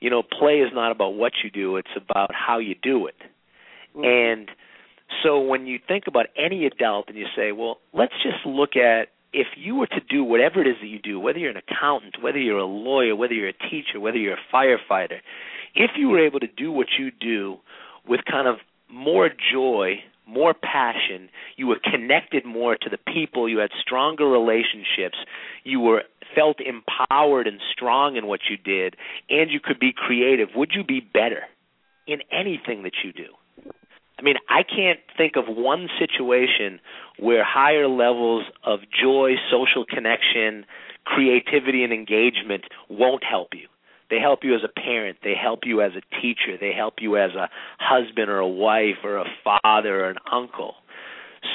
You 0.00 0.10
know, 0.10 0.22
play 0.22 0.60
is 0.60 0.70
not 0.72 0.92
about 0.92 1.14
what 1.14 1.32
you 1.42 1.50
do, 1.50 1.76
it's 1.76 1.96
about 1.96 2.30
how 2.34 2.58
you 2.58 2.74
do 2.82 3.06
it. 3.06 3.16
Mm-hmm. 3.96 4.04
And 4.04 4.50
so 5.22 5.40
when 5.40 5.66
you 5.66 5.78
think 5.86 6.04
about 6.06 6.26
any 6.36 6.66
adult 6.66 7.08
and 7.08 7.16
you 7.16 7.26
say, 7.36 7.52
well, 7.52 7.78
let's 7.92 8.14
just 8.22 8.44
look 8.46 8.76
at 8.76 9.08
if 9.34 9.48
you 9.56 9.74
were 9.74 9.88
to 9.88 10.00
do 10.08 10.22
whatever 10.22 10.60
it 10.60 10.68
is 10.68 10.76
that 10.80 10.86
you 10.86 11.00
do, 11.00 11.18
whether 11.18 11.38
you're 11.38 11.50
an 11.50 11.60
accountant, 11.68 12.22
whether 12.22 12.38
you're 12.38 12.58
a 12.58 12.64
lawyer, 12.64 13.16
whether 13.16 13.34
you're 13.34 13.48
a 13.48 13.68
teacher, 13.70 13.98
whether 13.98 14.16
you're 14.16 14.34
a 14.34 14.54
firefighter, 14.54 15.18
if 15.74 15.90
you 15.96 16.08
were 16.08 16.24
able 16.24 16.38
to 16.40 16.46
do 16.46 16.70
what 16.70 16.86
you 16.98 17.10
do 17.10 17.58
with 18.06 18.20
kind 18.30 18.46
of 18.46 18.56
more 18.88 19.28
joy, 19.52 19.96
more 20.26 20.54
passion, 20.54 21.28
you 21.56 21.66
were 21.66 21.80
connected 21.82 22.46
more 22.46 22.76
to 22.76 22.88
the 22.88 22.98
people, 23.12 23.48
you 23.48 23.58
had 23.58 23.70
stronger 23.80 24.26
relationships, 24.26 25.18
you 25.64 25.80
were 25.80 26.02
felt 26.34 26.58
empowered 26.60 27.48
and 27.48 27.60
strong 27.72 28.16
in 28.16 28.26
what 28.26 28.40
you 28.48 28.56
did, 28.56 28.94
and 29.28 29.50
you 29.50 29.58
could 29.60 29.80
be 29.80 29.92
creative, 29.92 30.50
would 30.54 30.70
you 30.74 30.84
be 30.84 31.00
better 31.00 31.42
in 32.06 32.20
anything 32.30 32.84
that 32.84 32.92
you 33.04 33.12
do? 33.12 33.26
I 34.18 34.22
mean, 34.22 34.36
I 34.48 34.62
can't 34.62 35.00
think 35.16 35.34
of 35.36 35.44
one 35.48 35.88
situation 35.98 36.80
where 37.18 37.44
higher 37.44 37.88
levels 37.88 38.44
of 38.64 38.80
joy, 38.90 39.34
social 39.50 39.84
connection, 39.84 40.64
creativity, 41.04 41.82
and 41.82 41.92
engagement 41.92 42.64
won't 42.88 43.24
help 43.24 43.48
you. 43.52 43.66
They 44.10 44.20
help 44.20 44.44
you 44.44 44.54
as 44.54 44.60
a 44.62 44.68
parent, 44.68 45.18
they 45.24 45.34
help 45.34 45.60
you 45.64 45.80
as 45.80 45.92
a 45.96 46.20
teacher, 46.20 46.56
they 46.60 46.72
help 46.72 46.94
you 47.00 47.16
as 47.16 47.32
a 47.34 47.48
husband 47.78 48.28
or 48.28 48.38
a 48.38 48.48
wife 48.48 49.02
or 49.02 49.16
a 49.16 49.24
father 49.42 50.04
or 50.04 50.10
an 50.10 50.18
uncle. 50.30 50.74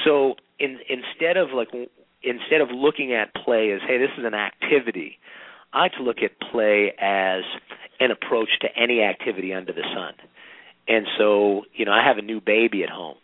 So 0.04 0.34
in, 0.58 0.78
instead 0.88 1.36
of 1.36 1.50
like 1.52 1.68
instead 2.22 2.60
of 2.60 2.68
looking 2.70 3.14
at 3.14 3.34
play 3.34 3.72
as 3.72 3.80
hey 3.86 3.98
this 3.98 4.10
is 4.18 4.24
an 4.24 4.34
activity, 4.34 5.18
I 5.72 5.82
like 5.82 5.92
to 5.92 6.02
look 6.02 6.18
at 6.22 6.32
play 6.50 6.92
as 7.00 7.42
an 8.00 8.10
approach 8.10 8.50
to 8.60 8.68
any 8.76 9.02
activity 9.02 9.54
under 9.54 9.72
the 9.72 9.84
sun. 9.94 10.14
And 10.90 11.06
so, 11.16 11.62
you 11.72 11.84
know, 11.84 11.92
I 11.92 12.04
have 12.04 12.18
a 12.18 12.22
new 12.22 12.40
baby 12.40 12.82
at 12.82 12.90
home, 12.90 13.14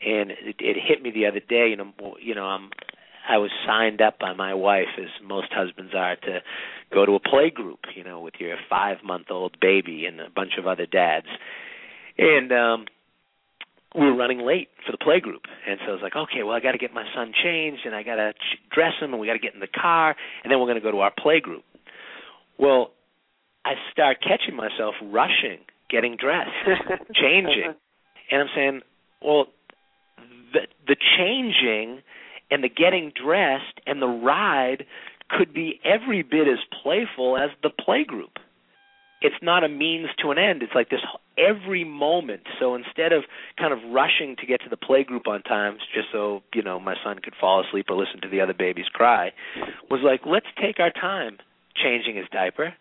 and 0.00 0.30
it, 0.30 0.56
it 0.60 0.76
hit 0.80 1.02
me 1.02 1.10
the 1.10 1.26
other 1.26 1.40
day. 1.40 1.66
You 1.68 1.76
know, 1.76 1.92
you 2.20 2.32
know, 2.32 2.44
I'm 2.44 2.70
I 3.28 3.38
was 3.38 3.50
signed 3.66 4.00
up 4.00 4.20
by 4.20 4.34
my 4.34 4.54
wife, 4.54 4.86
as 4.96 5.08
most 5.20 5.48
husbands 5.50 5.94
are, 5.96 6.14
to 6.14 6.38
go 6.94 7.04
to 7.04 7.12
a 7.16 7.20
play 7.20 7.50
group. 7.50 7.80
You 7.96 8.04
know, 8.04 8.20
with 8.20 8.34
your 8.38 8.56
five 8.70 8.98
month 9.04 9.26
old 9.30 9.56
baby 9.60 10.06
and 10.06 10.20
a 10.20 10.30
bunch 10.30 10.52
of 10.56 10.68
other 10.68 10.86
dads, 10.86 11.26
and 12.18 12.52
um 12.52 12.86
we 13.96 14.06
were 14.06 14.16
running 14.16 14.46
late 14.46 14.68
for 14.86 14.92
the 14.92 14.98
play 14.98 15.18
group, 15.18 15.42
and 15.68 15.80
so 15.84 15.90
I 15.90 15.92
was 15.94 16.02
like, 16.02 16.16
okay, 16.16 16.44
well, 16.44 16.54
I 16.54 16.60
got 16.60 16.72
to 16.72 16.78
get 16.78 16.94
my 16.94 17.04
son 17.14 17.32
changed, 17.42 17.82
and 17.84 17.96
I 17.96 18.04
got 18.04 18.14
to 18.14 18.32
dress 18.72 18.92
him, 19.00 19.12
and 19.12 19.20
we 19.20 19.26
got 19.26 19.34
to 19.34 19.38
get 19.38 19.54
in 19.54 19.60
the 19.60 19.66
car, 19.66 20.14
and 20.42 20.50
then 20.50 20.60
we're 20.60 20.66
going 20.66 20.80
to 20.80 20.80
go 20.80 20.92
to 20.92 21.00
our 21.00 21.12
play 21.18 21.40
group. 21.40 21.64
Well, 22.58 22.92
I 23.66 23.72
start 23.90 24.18
catching 24.22 24.56
myself 24.56 24.94
rushing 25.02 25.58
getting 25.92 26.16
dressed, 26.16 26.50
changing. 27.14 27.74
And 28.30 28.40
I'm 28.40 28.48
saying, 28.56 28.80
well, 29.22 29.46
the 30.52 30.60
the 30.88 30.96
changing 31.18 32.02
and 32.50 32.64
the 32.64 32.68
getting 32.68 33.12
dressed 33.14 33.80
and 33.86 34.02
the 34.02 34.08
ride 34.08 34.84
could 35.28 35.54
be 35.54 35.80
every 35.84 36.22
bit 36.22 36.48
as 36.48 36.58
playful 36.82 37.36
as 37.36 37.50
the 37.62 37.70
play 37.70 38.04
group. 38.04 38.38
It's 39.22 39.36
not 39.40 39.62
a 39.62 39.68
means 39.68 40.08
to 40.20 40.32
an 40.32 40.38
end. 40.38 40.62
It's 40.62 40.74
like 40.74 40.90
this 40.90 41.00
every 41.38 41.84
moment. 41.84 42.42
So 42.58 42.74
instead 42.74 43.12
of 43.12 43.22
kind 43.56 43.72
of 43.72 43.78
rushing 43.92 44.34
to 44.40 44.46
get 44.46 44.60
to 44.62 44.68
the 44.68 44.76
play 44.76 45.04
group 45.04 45.28
on 45.28 45.42
time 45.42 45.78
just 45.94 46.08
so, 46.12 46.42
you 46.54 46.62
know, 46.62 46.80
my 46.80 46.94
son 47.04 47.20
could 47.22 47.34
fall 47.40 47.64
asleep 47.64 47.86
or 47.88 47.96
listen 47.96 48.20
to 48.22 48.28
the 48.28 48.40
other 48.40 48.52
babies 48.52 48.86
cry, 48.92 49.30
was 49.90 50.00
like, 50.04 50.22
let's 50.26 50.46
take 50.60 50.80
our 50.80 50.90
time 50.90 51.38
changing 51.76 52.16
his 52.16 52.26
diaper. 52.32 52.74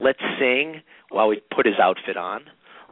Let's 0.00 0.20
sing 0.38 0.82
while 1.10 1.28
we 1.28 1.40
put 1.54 1.66
his 1.66 1.76
outfit 1.80 2.16
on. 2.16 2.42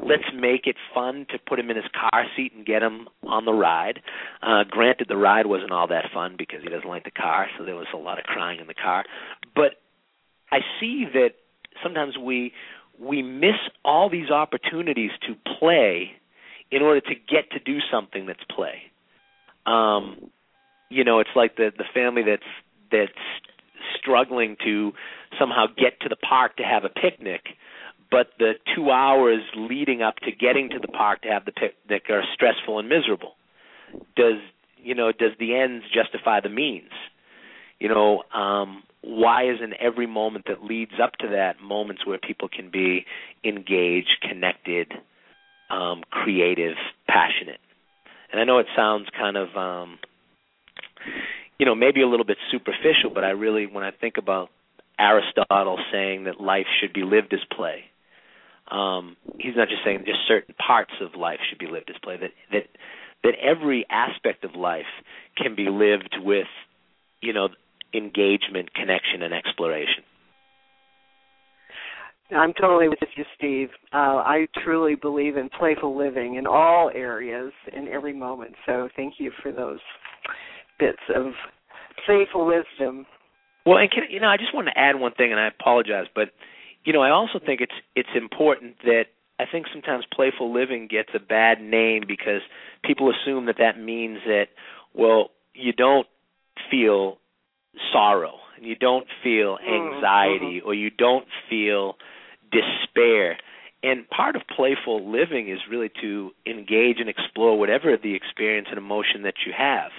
Let's 0.03 0.25
make 0.35 0.67
it 0.67 0.77
fun 0.95 1.27
to 1.31 1.39
put 1.39 1.59
him 1.59 1.69
in 1.69 1.77
his 1.77 1.85
car 1.93 2.25
seat 2.35 2.53
and 2.57 2.65
get 2.65 2.83
him 2.83 3.09
on 3.27 3.45
the 3.45 3.53
ride. 3.53 4.01
Uh, 4.43 4.65
granted, 4.69 5.09
the 5.09 5.17
ride 5.17 5.47
wasn't 5.47 5.73
all 5.73 5.89
that 5.89 6.07
fun 6.15 6.37
because 6.39 6.61
he 6.63 6.71
doesn't 6.71 6.89
like 6.89 7.05
the 7.05 7.11
car, 7.11 7.49
so 7.59 7.65
there 7.65 7.75
was 7.75 7.89
a 7.93 7.99
lot 7.99 8.19
of 8.19 8.25
crying 8.25 8.61
in 8.61 8.67
the 8.67 8.75
car. 8.75 9.05
But 9.55 9.73
I 10.51 10.61
see 10.81 11.05
that 11.13 11.31
sometimes 11.83 12.17
we 12.17 12.53
we 12.99 13.23
miss 13.23 13.57
all 13.85 14.11
these 14.11 14.31
opportunities 14.31 15.11
to 15.27 15.35
play 15.59 16.13
in 16.71 16.83
order 16.83 17.01
to 17.01 17.15
get 17.15 17.51
to 17.53 17.59
do 17.59 17.79
something 17.91 18.27
that's 18.27 18.45
play. 18.55 18.83
Um, 19.67 20.31
you 20.91 21.05
know, 21.05 21.21
it's 21.21 21.31
like 21.35 21.57
the 21.57 21.71
the 21.77 21.85
family 21.95 22.23
that's 22.23 22.43
that's 22.91 23.13
struggling 23.99 24.57
to 24.65 24.93
somehow 25.39 25.67
get 25.67 26.01
to 26.01 26.09
the 26.09 26.17
park 26.17 26.57
to 26.57 26.63
have 26.63 26.85
a 26.85 26.89
picnic, 26.89 27.43
but 28.11 28.29
the 28.39 28.53
two 28.75 28.91
hours 28.91 29.41
leading 29.57 30.03
up 30.03 30.17
to 30.21 30.33
getting 30.33 30.71
to 30.71 30.79
the 30.79 30.89
park 30.89 31.23
to 31.23 31.29
have 31.29 31.45
the 31.45 31.53
picnic 31.53 32.05
are 32.11 32.23
stressful 32.35 32.79
and 32.79 32.89
miserable. 32.89 33.35
Does 34.17 34.41
you 34.79 34.95
know 34.95 35.13
does 35.13 35.33
the 35.39 35.55
ends 35.55 35.85
justify 35.93 36.41
the 36.41 36.49
means? 36.49 36.91
You 37.79 37.89
know, 37.89 38.23
um, 38.35 38.83
why 39.03 39.51
isn't 39.51 39.73
every 39.81 40.07
moment 40.07 40.45
that 40.49 40.63
leads 40.63 40.93
up 41.03 41.13
to 41.21 41.29
that 41.29 41.61
moments 41.63 42.07
where 42.07 42.19
people 42.19 42.49
can 42.49 42.71
be 42.71 43.07
engaged, 43.43 44.19
connected, 44.29 44.93
um, 45.71 46.03
creative, 46.11 46.77
passionate? 47.09 47.61
And 48.31 48.41
I 48.41 48.45
know 48.45 48.59
it 48.59 48.67
sounds 48.77 49.09
kind 49.19 49.37
of, 49.37 49.57
um, 49.57 49.99
you 51.61 51.67
know, 51.67 51.75
maybe 51.75 52.01
a 52.01 52.09
little 52.09 52.25
bit 52.25 52.39
superficial, 52.51 53.11
but 53.15 53.23
I 53.23 53.31
really, 53.31 53.67
when 53.67 53.85
I 53.85 53.91
think 53.91 54.15
about 54.17 54.49
Aristotle 54.99 55.79
saying 55.93 56.25
that 56.25 56.41
life 56.41 56.65
should 56.81 56.95
be 56.95 57.03
lived 57.03 57.35
as 57.35 57.41
play, 57.55 57.85
um, 58.71 59.15
he's 59.39 59.55
not 59.57 59.69
just 59.69 59.83
saying 59.85 60.05
just 60.07 60.21
certain 60.27 60.55
parts 60.55 60.93
of 61.03 61.21
life 61.21 61.39
should 61.51 61.59
be 61.59 61.67
lived 61.67 61.91
as 61.91 61.97
play. 62.03 62.17
That 62.17 62.31
that 62.51 62.63
that 63.25 63.35
every 63.43 63.85
aspect 63.91 64.43
of 64.45 64.55
life 64.55 64.89
can 65.37 65.55
be 65.55 65.69
lived 65.69 66.17
with, 66.25 66.47
you 67.21 67.35
know, 67.35 67.49
engagement, 67.93 68.73
connection, 68.73 69.23
and 69.23 69.35
exploration. 69.35 70.03
I'm 72.35 72.55
totally 72.55 72.89
with 72.89 73.01
you, 73.17 73.25
Steve. 73.37 73.69
Uh, 73.93 74.23
I 74.25 74.47
truly 74.65 74.95
believe 74.95 75.37
in 75.37 75.51
playful 75.59 75.99
living 75.99 76.37
in 76.37 76.47
all 76.47 76.91
areas, 76.95 77.53
in 77.77 77.87
every 77.89 78.15
moment. 78.15 78.55
So 78.65 78.89
thank 78.97 79.15
you 79.19 79.31
for 79.43 79.53
those 79.53 79.81
bits 80.81 81.05
of 81.15 81.33
playful 82.07 82.47
wisdom. 82.47 83.07
Well, 83.67 83.77
and 83.79 83.91
can, 83.91 84.05
you 84.09 84.21
know, 84.21 84.29
I 84.29 84.39
just 84.39 84.55
want 84.55 84.69
to 84.69 84.79
add 84.79 84.99
one 84.99 85.13
thing, 85.13 85.31
and 85.31 85.41
I 85.41 85.49
apologize, 85.49 86.07
but 86.15 86.31
you 86.85 86.93
know, 86.93 87.03
I 87.03 87.11
also 87.11 87.39
think 87.39 87.61
it's 87.61 87.77
it's 87.95 88.09
important 88.17 88.77
that 88.85 89.05
I 89.39 89.45
think 89.51 89.67
sometimes 89.73 90.05
playful 90.13 90.53
living 90.53 90.89
gets 90.91 91.11
a 91.15 91.19
bad 91.19 91.61
name 91.61 92.05
because 92.09 92.41
people 92.83 93.13
assume 93.13 93.47
that 93.47 93.57
that 93.59 93.79
means 93.79 94.19
that 94.27 94.47
well, 94.95 95.31
you 95.55 95.73
don't 95.73 96.07
feel 96.71 97.19
sorrow 97.93 98.35
and 98.57 98.67
you 98.67 98.75
don't 98.75 99.07
feel 99.23 99.57
mm-hmm. 99.57 99.97
anxiety 99.97 100.59
mm-hmm. 100.59 100.69
or 100.69 100.75
you 100.75 100.91
don't 100.91 101.27
feel 101.49 101.95
despair. 102.51 103.39
And 103.83 104.09
part 104.11 104.37
of 104.37 104.43
playful 104.55 105.11
living 105.11 105.49
is 105.49 105.59
really 105.71 105.91
to 106.03 106.33
engage 106.47 106.97
and 106.99 107.09
explore 107.09 107.59
whatever 107.59 107.97
the 107.97 108.15
experience 108.15 108.69
and 108.69 108.77
emotion 108.77 109.23
that 109.23 109.35
you 109.47 109.53
have. 109.57 109.91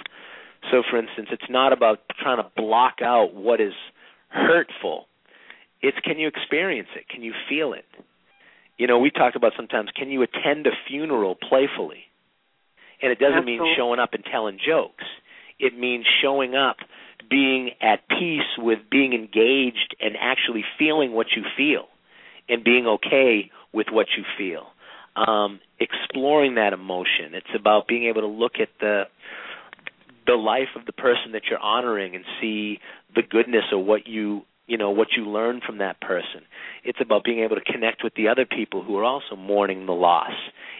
So, 0.69 0.83
for 0.89 0.97
instance, 0.97 1.29
it's 1.31 1.49
not 1.49 1.73
about 1.73 1.99
trying 2.21 2.37
to 2.37 2.49
block 2.55 3.01
out 3.01 3.33
what 3.33 3.59
is 3.59 3.73
hurtful 4.29 5.07
it's 5.81 5.97
can 6.03 6.19
you 6.19 6.27
experience 6.27 6.89
it? 6.95 7.09
Can 7.09 7.23
you 7.23 7.33
feel 7.49 7.73
it? 7.73 7.85
You 8.77 8.87
know, 8.87 8.99
we 8.99 9.11
talk 9.11 9.35
about 9.35 9.53
sometimes 9.55 9.89
can 9.95 10.09
you 10.09 10.21
attend 10.21 10.67
a 10.67 10.71
funeral 10.87 11.35
playfully? 11.35 12.05
And 13.01 13.11
it 13.11 13.19
doesn't 13.19 13.39
Absolutely. 13.39 13.65
mean 13.65 13.75
showing 13.75 13.99
up 13.99 14.13
and 14.13 14.23
telling 14.23 14.59
jokes. 14.63 15.03
It 15.59 15.77
means 15.77 16.05
showing 16.21 16.55
up, 16.55 16.77
being 17.29 17.71
at 17.81 18.07
peace 18.07 18.49
with 18.57 18.79
being 18.91 19.13
engaged 19.13 19.95
and 19.99 20.15
actually 20.19 20.63
feeling 20.77 21.11
what 21.13 21.27
you 21.35 21.43
feel 21.57 21.85
and 22.47 22.63
being 22.63 22.85
okay 22.87 23.49
with 23.73 23.87
what 23.91 24.07
you 24.17 24.23
feel. 24.37 24.67
Um, 25.15 25.59
exploring 25.79 26.55
that 26.55 26.73
emotion. 26.73 27.33
It's 27.33 27.53
about 27.55 27.87
being 27.87 28.05
able 28.05 28.21
to 28.21 28.27
look 28.27 28.53
at 28.61 28.69
the 28.79 29.03
the 30.31 30.37
life 30.37 30.69
of 30.77 30.85
the 30.85 30.93
person 30.93 31.33
that 31.33 31.43
you're 31.49 31.59
honoring 31.59 32.15
and 32.15 32.23
see 32.39 32.79
the 33.13 33.21
goodness 33.21 33.65
of 33.73 33.85
what 33.85 34.07
you 34.07 34.43
you 34.65 34.77
know 34.77 34.89
what 34.89 35.09
you 35.17 35.27
learn 35.27 35.59
from 35.65 35.79
that 35.79 35.99
person. 35.99 36.41
It's 36.85 36.99
about 37.01 37.25
being 37.25 37.39
able 37.39 37.57
to 37.57 37.73
connect 37.73 38.01
with 38.01 38.13
the 38.15 38.29
other 38.29 38.45
people 38.45 38.81
who 38.81 38.97
are 38.97 39.03
also 39.03 39.35
mourning 39.35 39.85
the 39.85 39.91
loss 39.91 40.31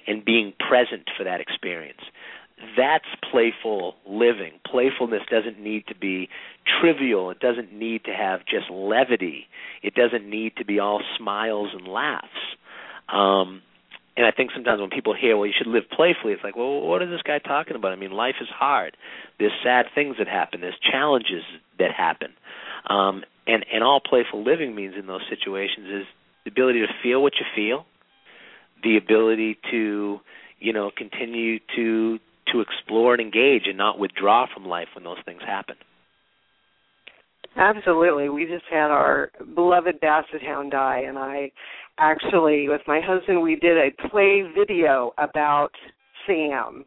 and 0.07 0.23
being 0.23 0.53
present 0.57 1.09
for 1.17 1.25
that 1.25 1.41
experience. 1.41 1.99
That's 2.77 3.05
playful 3.29 3.95
living. 4.07 4.53
Playfulness 4.65 5.23
doesn't 5.29 5.59
need 5.59 5.87
to 5.87 5.95
be 5.95 6.29
trivial. 6.79 7.31
It 7.31 7.39
doesn't 7.39 7.73
need 7.73 8.05
to 8.05 8.11
have 8.11 8.41
just 8.45 8.69
levity. 8.69 9.47
It 9.83 9.95
doesn't 9.95 10.29
need 10.29 10.55
to 10.57 10.65
be 10.65 10.79
all 10.79 11.01
smiles 11.17 11.71
and 11.73 11.85
laughs. 11.85 12.27
Um 13.09 13.61
and 14.17 14.25
I 14.25 14.31
think 14.31 14.51
sometimes 14.53 14.81
when 14.81 14.89
people 14.89 15.15
hear, 15.15 15.37
well, 15.37 15.47
you 15.47 15.53
should 15.57 15.67
live 15.67 15.83
playfully, 15.89 16.33
it's 16.33 16.43
like, 16.43 16.55
well, 16.55 16.81
what 16.81 17.01
is 17.01 17.09
this 17.09 17.21
guy 17.21 17.39
talking 17.39 17.75
about? 17.75 17.93
I 17.93 17.95
mean, 17.95 18.11
life 18.11 18.35
is 18.41 18.49
hard. 18.49 18.97
There's 19.39 19.53
sad 19.63 19.85
things 19.95 20.17
that 20.17 20.27
happen. 20.27 20.61
There's 20.61 20.77
challenges 20.79 21.43
that 21.79 21.91
happen. 21.91 22.33
Um, 22.87 23.23
and 23.47 23.65
and 23.73 23.83
all 23.83 23.99
playful 23.99 24.43
living 24.43 24.75
means 24.75 24.95
in 24.97 25.07
those 25.07 25.21
situations 25.29 25.87
is 25.87 26.05
the 26.43 26.51
ability 26.51 26.79
to 26.81 26.87
feel 27.01 27.21
what 27.21 27.33
you 27.39 27.45
feel, 27.55 27.85
the 28.83 28.97
ability 28.97 29.57
to 29.71 30.19
you 30.59 30.73
know 30.73 30.91
continue 30.95 31.59
to 31.75 32.19
to 32.51 32.59
explore 32.59 33.13
and 33.13 33.21
engage 33.21 33.63
and 33.67 33.77
not 33.77 33.97
withdraw 33.97 34.45
from 34.53 34.65
life 34.65 34.89
when 34.93 35.03
those 35.03 35.17
things 35.25 35.41
happen. 35.41 35.75
Absolutely. 37.57 38.29
We 38.29 38.45
just 38.45 38.65
had 38.71 38.91
our 38.91 39.31
beloved 39.55 39.99
basset 39.99 40.41
hound 40.41 40.71
die 40.71 41.03
and 41.07 41.17
I 41.17 41.51
actually 41.97 42.69
with 42.69 42.81
my 42.87 43.01
husband 43.03 43.41
we 43.41 43.55
did 43.55 43.77
a 43.77 44.09
play 44.09 44.43
video 44.57 45.11
about 45.17 45.71
Sam 46.25 46.85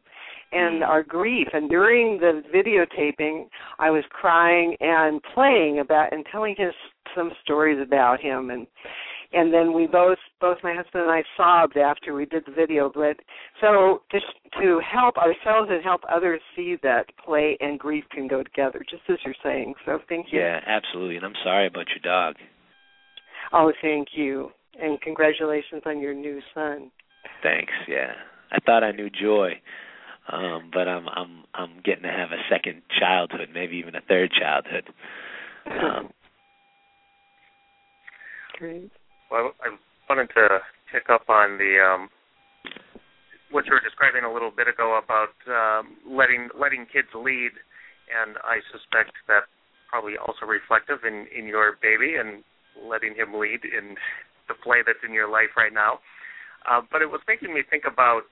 and 0.52 0.82
mm. 0.82 0.86
our 0.86 1.02
grief. 1.02 1.48
And 1.52 1.68
during 1.68 2.18
the 2.18 2.42
videotaping, 2.54 3.46
I 3.78 3.90
was 3.90 4.04
crying 4.10 4.76
and 4.80 5.20
playing 5.34 5.80
about 5.80 6.12
and 6.12 6.24
telling 6.30 6.54
him 6.56 6.70
some 7.14 7.30
stories 7.42 7.78
about 7.84 8.20
him 8.20 8.50
and 8.50 8.66
and 9.32 9.52
then 9.52 9.72
we 9.72 9.88
both 9.88 10.18
both 10.44 10.58
my 10.62 10.74
husband 10.74 11.04
and 11.04 11.10
I 11.10 11.22
sobbed 11.38 11.78
after 11.78 12.12
we 12.12 12.26
did 12.26 12.44
the 12.44 12.52
video 12.52 12.92
but 12.94 13.16
so 13.62 14.02
just 14.12 14.26
to 14.60 14.78
help 14.84 15.16
ourselves 15.16 15.70
and 15.72 15.82
help 15.82 16.02
others 16.14 16.42
see 16.54 16.76
that 16.82 17.06
play 17.24 17.56
and 17.60 17.78
grief 17.78 18.04
can 18.10 18.28
go 18.28 18.42
together 18.42 18.84
just 18.90 19.04
as 19.08 19.16
you're 19.24 19.34
saying. 19.42 19.72
So 19.86 20.00
thank 20.06 20.26
you. 20.30 20.40
Yeah 20.40 20.60
absolutely 20.66 21.16
and 21.16 21.24
I'm 21.24 21.40
sorry 21.42 21.66
about 21.66 21.86
your 21.88 22.04
dog. 22.04 22.34
Oh 23.54 23.72
thank 23.80 24.08
you 24.12 24.50
and 24.78 25.00
congratulations 25.00 25.80
on 25.86 25.98
your 25.98 26.12
new 26.12 26.40
son. 26.52 26.90
Thanks 27.42 27.72
yeah. 27.88 28.12
I 28.52 28.58
thought 28.66 28.84
I 28.84 28.92
knew 28.92 29.08
joy 29.08 29.54
um, 30.30 30.70
but 30.74 30.88
I'm 30.88 31.08
I'm 31.08 31.44
I'm 31.54 31.80
getting 31.82 32.02
to 32.02 32.10
have 32.10 32.32
a 32.32 32.42
second 32.50 32.82
childhood, 33.00 33.48
maybe 33.52 33.76
even 33.76 33.94
a 33.94 34.02
third 34.02 34.30
childhood. 34.38 34.84
Um, 35.66 36.10
Great. 38.58 38.90
Well, 39.30 39.52
I 39.62 39.74
wanted 40.08 40.28
to 40.34 40.60
pick 40.92 41.08
up 41.10 41.28
on 41.28 41.58
the 41.58 41.80
um, 41.80 42.08
what 43.50 43.66
you 43.66 43.72
were 43.72 43.84
describing 43.84 44.24
a 44.24 44.32
little 44.32 44.50
bit 44.50 44.68
ago 44.68 44.98
about 44.98 45.34
um, 45.46 45.96
letting 46.06 46.48
letting 46.58 46.86
kids 46.90 47.08
lead, 47.14 47.54
and 48.10 48.36
I 48.42 48.60
suspect 48.74 49.14
that 49.28 49.46
probably 49.88 50.18
also 50.18 50.46
reflective 50.46 51.06
in 51.06 51.26
in 51.30 51.46
your 51.46 51.78
baby 51.80 52.16
and 52.18 52.42
letting 52.82 53.14
him 53.14 53.38
lead 53.38 53.62
in 53.64 53.94
the 54.48 54.54
play 54.60 54.82
that's 54.84 55.00
in 55.06 55.14
your 55.14 55.30
life 55.30 55.56
right 55.56 55.72
now. 55.72 56.00
Uh, 56.68 56.80
but 56.90 57.00
it 57.02 57.08
was 57.08 57.20
making 57.28 57.52
me 57.52 57.60
think 57.68 57.84
about 57.84 58.24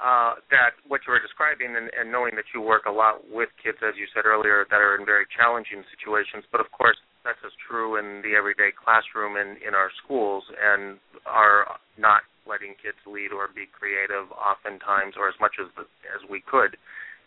uh, 0.00 0.34
that 0.50 0.76
what 0.88 1.00
you 1.06 1.12
were 1.12 1.20
describing 1.20 1.76
and, 1.76 1.88
and 1.92 2.10
knowing 2.10 2.36
that 2.36 2.44
you 2.52 2.60
work 2.60 2.84
a 2.84 2.92
lot 2.92 3.24
with 3.28 3.48
kids, 3.60 3.78
as 3.80 3.96
you 3.96 4.04
said 4.12 4.24
earlier, 4.24 4.64
that 4.68 4.80
are 4.80 4.96
in 4.96 5.04
very 5.04 5.24
challenging 5.32 5.84
situations. 5.92 6.44
But 6.52 6.60
of 6.60 6.68
course, 6.72 6.96
that's 7.24 7.40
as 7.46 7.54
true 7.58 7.96
in 7.96 8.22
the 8.22 8.34
everyday 8.34 8.74
classroom 8.74 9.38
and 9.38 9.56
in 9.62 9.74
our 9.74 9.90
schools, 10.02 10.44
and 10.58 10.98
are 11.26 11.78
not 11.98 12.22
letting 12.46 12.74
kids 12.82 12.98
lead 13.06 13.30
or 13.30 13.46
be 13.46 13.70
creative 13.70 14.26
oftentimes, 14.34 15.14
or 15.14 15.28
as 15.28 15.38
much 15.38 15.58
as 15.62 15.70
as 16.10 16.22
we 16.28 16.42
could. 16.42 16.74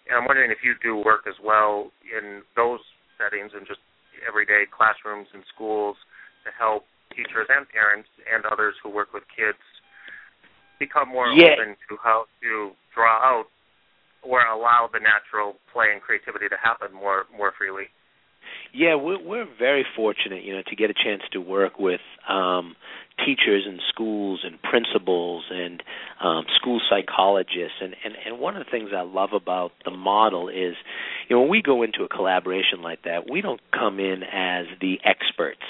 And 0.06 0.20
I'm 0.20 0.28
wondering 0.28 0.52
if 0.52 0.62
you 0.62 0.76
do 0.84 1.00
work 1.00 1.26
as 1.26 1.40
well 1.42 1.90
in 2.06 2.44
those 2.56 2.84
settings 3.18 3.52
and 3.56 3.66
just 3.66 3.82
everyday 4.28 4.68
classrooms 4.70 5.28
and 5.34 5.44
schools 5.54 5.98
to 6.46 6.52
help 6.54 6.86
teachers 7.16 7.48
and 7.50 7.66
parents 7.70 8.10
and 8.28 8.46
others 8.46 8.76
who 8.84 8.92
work 8.92 9.14
with 9.16 9.24
kids 9.32 9.60
become 10.78 11.10
more 11.10 11.32
yeah. 11.32 11.56
open 11.56 11.76
to 11.88 11.96
how 12.04 12.28
to 12.44 12.76
draw 12.94 13.18
out 13.24 13.48
or 14.22 14.42
allow 14.46 14.90
the 14.92 15.00
natural 15.00 15.56
play 15.72 15.94
and 15.94 16.02
creativity 16.02 16.50
to 16.50 16.58
happen 16.60 16.92
more 16.92 17.26
more 17.32 17.54
freely. 17.58 17.88
Yeah, 18.76 18.96
we're 18.96 19.24
we're 19.24 19.48
very 19.58 19.86
fortunate, 19.96 20.44
you 20.44 20.54
know, 20.54 20.62
to 20.68 20.76
get 20.76 20.90
a 20.90 20.94
chance 20.94 21.22
to 21.32 21.40
work 21.40 21.80
with 21.80 22.02
um 22.28 22.76
teachers 23.26 23.64
and 23.66 23.80
schools 23.88 24.42
and 24.44 24.62
principals 24.62 25.46
and 25.50 25.82
um 26.22 26.44
school 26.58 26.82
psychologists 26.90 27.78
and, 27.82 27.96
and 28.04 28.16
and 28.26 28.40
one 28.40 28.58
of 28.58 28.66
the 28.66 28.70
things 28.70 28.90
I 28.94 29.04
love 29.04 29.30
about 29.32 29.72
the 29.86 29.92
model 29.92 30.50
is 30.50 30.76
you 31.30 31.36
know 31.36 31.42
when 31.42 31.50
we 31.50 31.62
go 31.62 31.84
into 31.84 32.04
a 32.04 32.10
collaboration 32.10 32.82
like 32.82 33.04
that, 33.04 33.30
we 33.30 33.40
don't 33.40 33.62
come 33.72 34.02
in 34.02 34.24
as 34.24 34.66
the 34.82 35.00
experts 35.06 35.64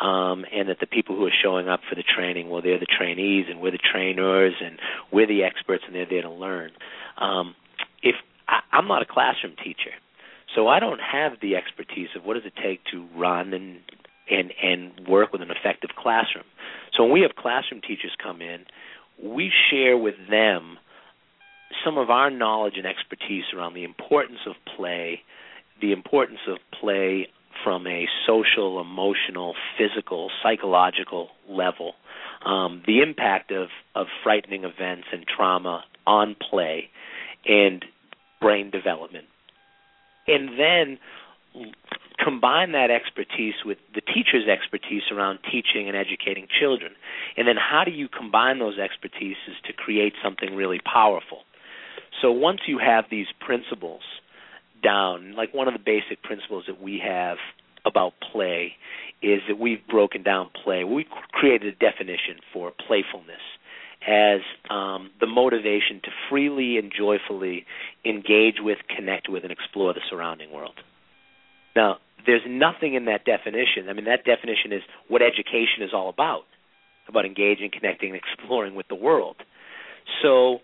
um, 0.00 0.44
and 0.52 0.68
that 0.68 0.80
the 0.80 0.86
people 0.86 1.14
who 1.14 1.26
are 1.26 1.36
showing 1.42 1.68
up 1.68 1.80
for 1.88 1.94
the 1.94 2.02
training, 2.02 2.50
well, 2.50 2.60
they're 2.60 2.80
the 2.80 2.86
trainees 2.86 3.46
and 3.48 3.60
we're 3.60 3.70
the 3.70 3.78
trainers 3.78 4.54
and 4.62 4.78
we're 5.12 5.26
the 5.26 5.44
experts 5.44 5.84
and 5.86 5.94
they're 5.94 6.06
there 6.10 6.22
to 6.22 6.30
learn. 6.30 6.72
Um, 7.18 7.54
if 8.02 8.16
I, 8.48 8.60
I'm 8.72 8.88
not 8.88 9.00
a 9.02 9.06
classroom 9.06 9.54
teacher, 9.62 9.94
so 10.56 10.66
I 10.66 10.80
don't 10.80 11.00
have 11.00 11.34
the 11.40 11.54
expertise 11.54 12.08
of 12.16 12.24
what 12.24 12.34
does 12.34 12.44
it 12.44 12.54
take 12.60 12.80
to 12.90 13.06
run 13.14 13.52
and 13.52 13.78
and 14.28 14.52
and 14.60 15.06
work 15.06 15.32
with 15.32 15.42
an 15.42 15.50
effective 15.52 15.90
classroom. 15.96 16.46
So 16.96 17.04
when 17.04 17.12
we 17.12 17.20
have 17.20 17.36
classroom 17.36 17.80
teachers 17.82 18.16
come 18.20 18.42
in, 18.42 18.64
we 19.22 19.52
share 19.70 19.96
with 19.96 20.16
them 20.28 20.78
some 21.84 21.98
of 21.98 22.10
our 22.10 22.30
knowledge 22.30 22.74
and 22.76 22.86
expertise 22.86 23.44
around 23.54 23.74
the 23.74 23.84
importance 23.84 24.38
of 24.46 24.54
play, 24.76 25.22
the 25.80 25.92
importance 25.92 26.40
of 26.48 26.58
play 26.80 27.28
from 27.62 27.86
a 27.86 28.06
social, 28.26 28.80
emotional, 28.80 29.54
physical, 29.78 30.30
psychological 30.42 31.28
level. 31.48 31.94
Um, 32.44 32.82
the 32.86 33.00
impact 33.00 33.50
of, 33.50 33.68
of 33.94 34.06
frightening 34.22 34.64
events 34.64 35.06
and 35.12 35.24
trauma 35.26 35.84
on 36.06 36.36
play 36.50 36.90
and 37.46 37.84
brain 38.40 38.70
development. 38.70 39.26
And 40.28 40.58
then 40.58 40.98
combine 42.22 42.72
that 42.72 42.90
expertise 42.90 43.54
with 43.64 43.78
the 43.94 44.00
teacher's 44.00 44.48
expertise 44.48 45.02
around 45.12 45.38
teaching 45.50 45.88
and 45.88 45.96
educating 45.96 46.46
children. 46.60 46.92
And 47.36 47.46
then 47.46 47.56
how 47.56 47.84
do 47.84 47.90
you 47.90 48.08
combine 48.08 48.58
those 48.58 48.78
expertises 48.78 49.54
to 49.66 49.72
create 49.72 50.14
something 50.22 50.54
really 50.54 50.80
powerful? 50.80 51.40
So 52.20 52.32
once 52.32 52.60
you 52.66 52.78
have 52.78 53.04
these 53.10 53.26
principles 53.40 54.02
down, 54.82 55.34
like 55.36 55.54
one 55.54 55.68
of 55.68 55.74
the 55.74 55.80
basic 55.84 56.22
principles 56.22 56.64
that 56.66 56.80
we 56.80 57.00
have 57.04 57.36
about 57.84 58.14
play 58.32 58.72
is 59.22 59.40
that 59.48 59.58
we've 59.58 59.86
broken 59.88 60.22
down 60.22 60.50
play. 60.64 60.84
We 60.84 61.06
created 61.32 61.74
a 61.74 61.78
definition 61.78 62.40
for 62.52 62.72
playfulness 62.86 63.40
as 64.06 64.40
um, 64.70 65.10
the 65.20 65.26
motivation 65.26 66.00
to 66.04 66.10
freely 66.30 66.78
and 66.78 66.92
joyfully 66.96 67.66
engage 68.04 68.56
with, 68.60 68.78
connect 68.94 69.28
with, 69.28 69.42
and 69.42 69.52
explore 69.52 69.92
the 69.92 70.00
surrounding 70.08 70.52
world. 70.52 70.74
Now, 71.74 71.98
there's 72.24 72.42
nothing 72.46 72.94
in 72.94 73.06
that 73.06 73.24
definition. 73.24 73.88
I 73.88 73.92
mean, 73.92 74.04
that 74.06 74.24
definition 74.24 74.72
is 74.72 74.82
what 75.08 75.22
education 75.22 75.82
is 75.82 75.90
all 75.92 76.08
about 76.08 76.44
about 77.08 77.24
engaging, 77.24 77.70
connecting, 77.72 78.10
and 78.10 78.18
exploring 78.18 78.74
with 78.74 78.88
the 78.88 78.94
world. 78.94 79.36
So 80.22 80.58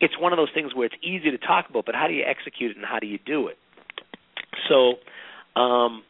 it's 0.00 0.18
one 0.18 0.32
of 0.32 0.36
those 0.36 0.50
things 0.54 0.74
where 0.74 0.86
it's 0.86 0.94
easy 1.02 1.30
to 1.30 1.38
talk 1.38 1.68
about, 1.68 1.84
but 1.84 1.94
how 1.94 2.06
do 2.06 2.14
you 2.14 2.24
execute 2.24 2.70
it 2.72 2.76
and 2.76 2.86
how 2.86 2.98
do 2.98 3.06
you 3.06 3.18
do 3.24 3.48
it? 3.48 3.58
So, 4.68 5.60
um, 5.60 6.02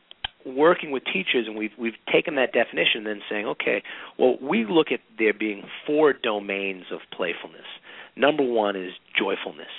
working 0.47 0.91
with 0.91 1.05
teachers, 1.05 1.47
and 1.47 1.57
we've 1.57 1.73
we've 1.79 1.99
taken 2.13 2.37
that 2.37 2.53
definition 2.53 2.99
and 2.99 3.07
then 3.07 3.21
saying, 3.29 3.47
okay, 3.47 3.83
well, 4.19 4.37
we 4.43 4.65
look 4.69 4.89
at 4.93 5.01
there 5.19 5.35
being 5.35 5.65
four 5.87 6.13
domains 6.13 6.85
of 6.93 7.01
playfulness. 7.13 7.67
Number 8.17 8.43
one 8.43 8.77
is 8.77 8.93
joyfulness 9.19 9.71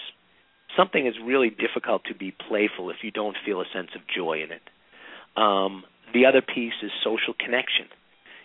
something 0.75 1.05
is 1.05 1.15
really 1.23 1.49
difficult 1.49 2.03
to 2.05 2.15
be 2.15 2.31
playful 2.47 2.89
if 2.89 2.97
you 3.03 3.11
don't 3.11 3.35
feel 3.45 3.61
a 3.61 3.65
sense 3.73 3.89
of 3.95 4.01
joy 4.13 4.41
in 4.43 4.51
it. 4.51 4.61
Um, 5.35 5.83
the 6.13 6.25
other 6.25 6.41
piece 6.41 6.73
is 6.83 6.91
social 7.03 7.33
connection. 7.37 7.85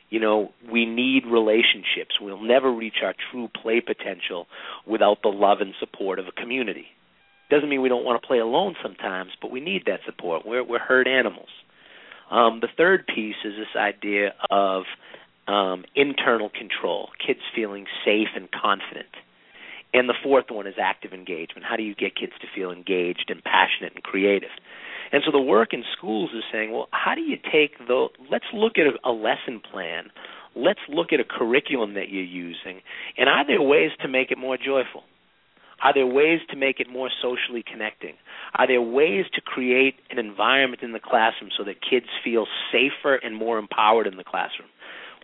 You 0.08 0.20
know, 0.20 0.52
we 0.70 0.86
need 0.86 1.24
relationships. 1.26 2.20
We'll 2.20 2.40
never 2.40 2.72
reach 2.72 2.96
our 3.02 3.14
true 3.30 3.48
play 3.60 3.80
potential 3.80 4.46
without 4.86 5.18
the 5.22 5.30
love 5.30 5.58
and 5.60 5.74
support 5.80 6.18
of 6.18 6.26
a 6.28 6.32
community. 6.32 6.86
Doesn't 7.50 7.68
mean 7.68 7.82
we 7.82 7.88
don't 7.88 8.04
want 8.04 8.20
to 8.20 8.26
play 8.26 8.38
alone 8.38 8.76
sometimes, 8.82 9.30
but 9.40 9.50
we 9.50 9.60
need 9.60 9.82
that 9.86 10.00
support. 10.04 10.46
We're 10.46 10.64
we're 10.64 10.80
herd 10.80 11.08
animals. 11.08 11.48
Um, 12.30 12.60
the 12.60 12.68
third 12.76 13.06
piece 13.06 13.36
is 13.44 13.54
this 13.56 13.76
idea 13.76 14.34
of 14.50 14.84
um, 15.46 15.84
internal 15.94 16.50
control, 16.50 17.10
kids 17.24 17.40
feeling 17.54 17.86
safe 18.04 18.28
and 18.34 18.48
confident. 18.50 19.08
And 19.94 20.08
the 20.08 20.14
fourth 20.22 20.46
one 20.50 20.66
is 20.66 20.74
active 20.80 21.12
engagement. 21.12 21.64
How 21.68 21.76
do 21.76 21.82
you 21.82 21.94
get 21.94 22.16
kids 22.16 22.32
to 22.40 22.46
feel 22.54 22.70
engaged 22.70 23.26
and 23.28 23.42
passionate 23.42 23.94
and 23.94 24.02
creative? 24.02 24.50
And 25.12 25.22
so 25.24 25.30
the 25.30 25.40
work 25.40 25.72
in 25.72 25.84
schools 25.96 26.30
is 26.36 26.42
saying, 26.52 26.72
well, 26.72 26.88
how 26.90 27.14
do 27.14 27.20
you 27.20 27.36
take 27.36 27.78
the 27.78 28.08
let's 28.30 28.44
look 28.52 28.72
at 28.76 28.86
a, 28.86 29.08
a 29.08 29.12
lesson 29.12 29.60
plan. 29.60 30.10
Let's 30.56 30.80
look 30.88 31.12
at 31.12 31.20
a 31.20 31.24
curriculum 31.24 31.94
that 31.94 32.08
you're 32.08 32.24
using 32.24 32.80
and 33.16 33.28
are 33.28 33.46
there 33.46 33.62
ways 33.62 33.92
to 34.02 34.08
make 34.08 34.30
it 34.30 34.38
more 34.38 34.56
joyful? 34.56 35.04
Are 35.82 35.92
there 35.92 36.06
ways 36.06 36.40
to 36.50 36.56
make 36.56 36.80
it 36.80 36.88
more 36.88 37.10
socially 37.22 37.62
connecting? 37.62 38.14
Are 38.54 38.66
there 38.66 38.80
ways 38.80 39.26
to 39.34 39.40
create 39.40 39.96
an 40.10 40.18
environment 40.18 40.82
in 40.82 40.92
the 40.92 41.00
classroom 41.00 41.50
so 41.56 41.64
that 41.64 41.76
kids 41.82 42.06
feel 42.24 42.46
safer 42.72 43.16
and 43.16 43.36
more 43.36 43.58
empowered 43.58 44.06
in 44.06 44.16
the 44.16 44.24
classroom? 44.24 44.68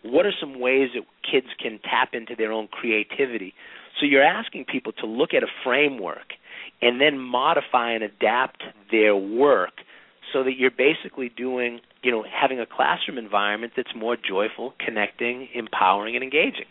What 0.03 0.27
are 0.27 0.33
some 0.39 0.61
ways 0.61 0.91
that 0.95 1.05
kids 1.31 1.47
can 1.61 1.79
tap 1.79 2.11
into 2.13 2.35
their 2.37 2.53
own 2.53 2.69
creativity 2.69 3.55
so 4.01 4.07
you're 4.07 4.25
asking 4.25 4.65
people 4.65 4.93
to 4.93 5.07
look 5.07 5.35
at 5.35 5.43
a 5.43 5.47
framework 5.65 6.35
and 6.81 7.01
then 7.01 7.19
modify 7.19 7.93
and 7.93 8.03
adapt 8.03 8.63
their 8.91 9.15
work 9.15 9.73
so 10.33 10.43
that 10.45 10.57
you're 10.57 10.71
basically 10.71 11.29
doing, 11.29 11.81
you 12.03 12.11
know, 12.11 12.25
having 12.25 12.59
a 12.59 12.67
classroom 12.67 13.19
environment 13.19 13.75
that's 13.77 13.95
more 13.95 14.17
joyful, 14.17 14.75
connecting, 14.85 15.49
empowering, 15.55 16.15
and 16.15 16.25
engaging. 16.25 16.67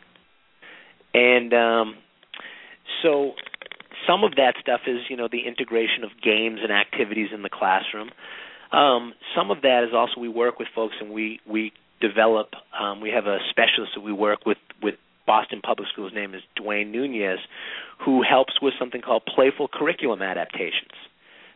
And 1.13 1.53
um, 1.53 1.95
so 3.01 3.33
some 4.07 4.23
of 4.23 4.35
that 4.35 4.55
stuff 4.61 4.81
is, 4.87 4.99
you 5.09 5.17
know, 5.17 5.27
the 5.31 5.47
integration 5.47 6.03
of 6.03 6.11
games 6.23 6.59
and 6.63 6.71
activities 6.71 7.29
in 7.33 7.43
the 7.43 7.49
classroom. 7.49 8.09
Um, 8.71 9.13
some 9.35 9.51
of 9.51 9.61
that 9.61 9.83
is 9.87 9.93
also 9.93 10.19
we 10.19 10.29
work 10.29 10.59
with 10.59 10.67
folks 10.73 10.95
and 10.99 11.11
we 11.11 11.39
we 11.45 11.73
develop. 11.99 12.53
Um, 12.77 13.01
we 13.01 13.09
have 13.11 13.27
a 13.27 13.39
specialist 13.49 13.93
that 13.95 14.01
we 14.01 14.13
work 14.13 14.45
with 14.45 14.57
with 14.81 14.95
Boston 15.27 15.61
Public 15.63 15.87
Schools' 15.91 16.13
name 16.13 16.33
is 16.33 16.41
Dwayne 16.57 16.91
Nunez, 16.91 17.39
who 18.03 18.23
helps 18.23 18.61
with 18.61 18.73
something 18.79 19.01
called 19.01 19.23
playful 19.25 19.67
curriculum 19.67 20.21
adaptations. 20.21 20.91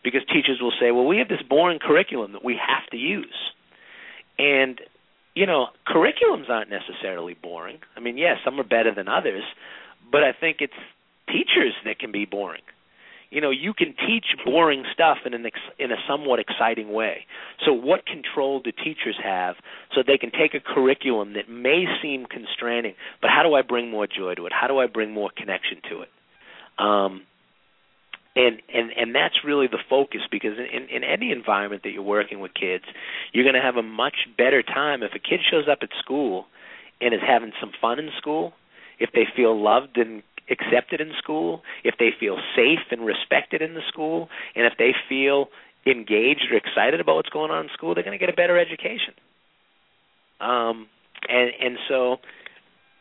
Because 0.03 0.21
teachers 0.27 0.59
will 0.61 0.73
say, 0.79 0.91
well, 0.91 1.07
we 1.07 1.17
have 1.17 1.27
this 1.27 1.41
boring 1.41 1.79
curriculum 1.79 2.33
that 2.33 2.43
we 2.43 2.53
have 2.55 2.87
to 2.91 2.97
use. 2.97 3.35
And, 4.37 4.79
you 5.33 5.47
know, 5.47 5.67
curriculums 5.87 6.47
aren't 6.47 6.69
necessarily 6.69 7.33
boring. 7.33 7.79
I 7.97 8.01
mean, 8.01 8.17
yes, 8.17 8.37
some 8.45 8.59
are 8.59 8.63
better 8.63 8.93
than 8.93 9.07
others, 9.07 9.43
but 10.11 10.23
I 10.23 10.31
think 10.31 10.57
it's 10.59 10.73
teachers 11.27 11.73
that 11.85 11.99
can 11.99 12.11
be 12.11 12.25
boring. 12.25 12.61
You 13.31 13.41
know 13.41 13.49
you 13.49 13.73
can 13.73 13.95
teach 14.07 14.25
boring 14.45 14.83
stuff 14.93 15.17
in 15.25 15.33
an 15.33 15.45
ex- 15.45 15.73
in 15.79 15.91
a 15.91 15.95
somewhat 16.07 16.39
exciting 16.39 16.93
way. 16.93 17.25
So 17.65 17.73
what 17.73 18.05
control 18.05 18.59
do 18.59 18.71
teachers 18.71 19.17
have 19.21 19.55
so 19.93 20.03
they 20.05 20.17
can 20.17 20.31
take 20.31 20.53
a 20.53 20.59
curriculum 20.59 21.33
that 21.33 21.49
may 21.49 21.85
seem 22.01 22.25
constraining 22.25 22.93
but 23.21 23.29
how 23.29 23.43
do 23.43 23.55
i 23.55 23.61
bring 23.61 23.89
more 23.89 24.07
joy 24.07 24.35
to 24.35 24.45
it? 24.45 24.53
How 24.53 24.67
do 24.67 24.77
i 24.77 24.87
bring 24.87 25.11
more 25.11 25.31
connection 25.35 25.81
to 25.89 26.01
it? 26.01 26.09
Um 26.77 27.23
and 28.37 28.61
and 28.73 28.91
and 28.95 29.15
that's 29.15 29.43
really 29.43 29.67
the 29.67 29.79
focus 29.89 30.21
because 30.31 30.57
in 30.57 30.87
in 30.95 31.03
any 31.03 31.31
environment 31.31 31.83
that 31.83 31.91
you're 31.91 32.03
working 32.03 32.39
with 32.39 32.53
kids 32.53 32.85
you're 33.33 33.43
going 33.43 33.55
to 33.55 33.61
have 33.61 33.75
a 33.75 33.83
much 33.83 34.27
better 34.37 34.61
time 34.61 35.03
if 35.03 35.11
a 35.13 35.19
kid 35.19 35.39
shows 35.49 35.67
up 35.69 35.79
at 35.81 35.89
school 35.99 36.45
and 37.01 37.13
is 37.13 37.21
having 37.25 37.51
some 37.59 37.71
fun 37.81 37.99
in 37.99 38.09
school. 38.17 38.53
If 38.99 39.11
they 39.13 39.27
feel 39.35 39.61
loved 39.61 39.97
and 39.97 40.23
accepted 40.49 41.01
in 41.01 41.11
school, 41.17 41.61
if 41.83 41.95
they 41.97 42.09
feel 42.19 42.37
safe 42.55 42.85
and 42.91 43.05
respected 43.05 43.61
in 43.61 43.73
the 43.73 43.81
school, 43.87 44.29
and 44.55 44.65
if 44.65 44.73
they 44.77 44.93
feel 45.09 45.47
engaged 45.85 46.45
or 46.51 46.57
excited 46.57 46.99
about 46.99 47.15
what's 47.15 47.29
going 47.29 47.51
on 47.51 47.65
in 47.65 47.69
school, 47.73 47.93
they're 47.93 48.03
going 48.03 48.17
to 48.17 48.23
get 48.23 48.33
a 48.33 48.35
better 48.35 48.57
education. 48.57 49.13
Um, 50.39 50.87
and 51.29 51.51
and 51.61 51.77
so, 51.87 52.17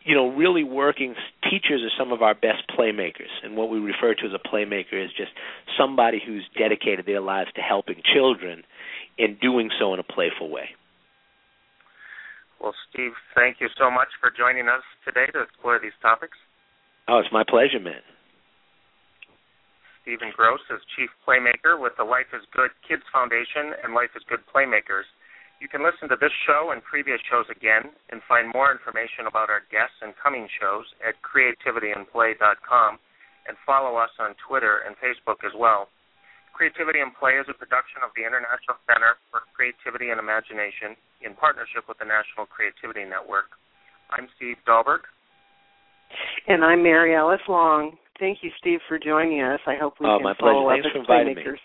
you 0.04 0.14
know, 0.14 0.28
really 0.28 0.64
working 0.64 1.14
teachers 1.42 1.82
are 1.82 1.92
some 1.98 2.12
of 2.12 2.22
our 2.22 2.34
best 2.34 2.62
playmakers, 2.78 3.32
and 3.42 3.56
what 3.56 3.70
we 3.70 3.78
refer 3.78 4.14
to 4.14 4.26
as 4.26 4.32
a 4.32 4.48
playmaker 4.48 5.02
is 5.02 5.10
just 5.16 5.32
somebody 5.78 6.20
who's 6.24 6.44
dedicated 6.56 7.06
their 7.06 7.20
lives 7.20 7.50
to 7.56 7.60
helping 7.60 8.02
children 8.14 8.62
and 9.18 9.38
doing 9.40 9.70
so 9.78 9.92
in 9.94 10.00
a 10.00 10.04
playful 10.04 10.50
way. 10.50 10.70
Well, 12.60 12.74
Steve, 12.90 13.12
thank 13.34 13.60
you 13.60 13.68
so 13.76 13.90
much 13.90 14.08
for 14.20 14.30
joining 14.30 14.68
us 14.68 14.82
today 15.04 15.26
to 15.32 15.42
explore 15.42 15.78
these 15.78 15.92
topics. 16.00 16.38
Oh, 17.08 17.20
it's 17.20 17.32
my 17.32 17.44
pleasure, 17.44 17.80
man. 17.80 18.00
Steven 20.00 20.32
Gross 20.36 20.60
is 20.68 20.80
Chief 20.96 21.08
Playmaker 21.24 21.80
with 21.80 21.96
the 21.96 22.04
Life 22.04 22.28
is 22.36 22.44
Good 22.52 22.72
Kids 22.84 23.04
Foundation 23.12 23.72
and 23.80 23.96
Life 23.96 24.12
is 24.16 24.24
Good 24.28 24.44
Playmakers. 24.48 25.08
You 25.60 25.68
can 25.68 25.80
listen 25.80 26.12
to 26.12 26.18
this 26.20 26.32
show 26.44 26.76
and 26.76 26.84
previous 26.84 27.20
shows 27.24 27.48
again 27.48 27.88
and 28.12 28.20
find 28.28 28.52
more 28.52 28.68
information 28.68 29.24
about 29.24 29.48
our 29.48 29.64
guests 29.72 29.96
and 30.04 30.12
coming 30.20 30.44
shows 30.60 30.84
at 31.00 31.16
creativityinplay.com 31.24 32.90
and 33.48 33.56
follow 33.64 33.96
us 33.96 34.12
on 34.20 34.36
Twitter 34.44 34.84
and 34.84 34.92
Facebook 35.00 35.40
as 35.44 35.56
well. 35.56 35.88
Creativity 36.52 37.00
and 37.00 37.16
Play 37.16 37.40
is 37.40 37.48
a 37.48 37.56
production 37.56 38.04
of 38.04 38.12
the 38.12 38.28
International 38.28 38.76
Center 38.84 39.16
for 39.32 39.42
Creativity 39.56 40.12
and 40.12 40.20
Imagination 40.20 40.96
in 41.24 41.32
partnership 41.32 41.88
with 41.88 41.96
the 41.96 42.08
National 42.08 42.44
Creativity 42.44 43.08
Network. 43.08 43.56
I'm 44.12 44.28
Steve 44.36 44.60
Dahlberg. 44.68 45.08
And 46.48 46.64
I'm 46.64 46.82
Mary 46.82 47.14
Alice 47.14 47.40
Long. 47.48 47.96
Thank 48.20 48.38
you, 48.42 48.50
Steve, 48.58 48.80
for 48.88 48.98
joining 48.98 49.42
us. 49.42 49.60
I 49.66 49.74
hope 49.80 49.94
we 50.00 50.06
oh, 50.06 50.18
can 50.18 50.24
my 50.24 50.34
follow 50.38 50.68
pleasure. 50.68 50.88
up 50.88 50.92
Thanks 50.94 51.08
as 51.10 51.44
playmakers. 51.44 51.58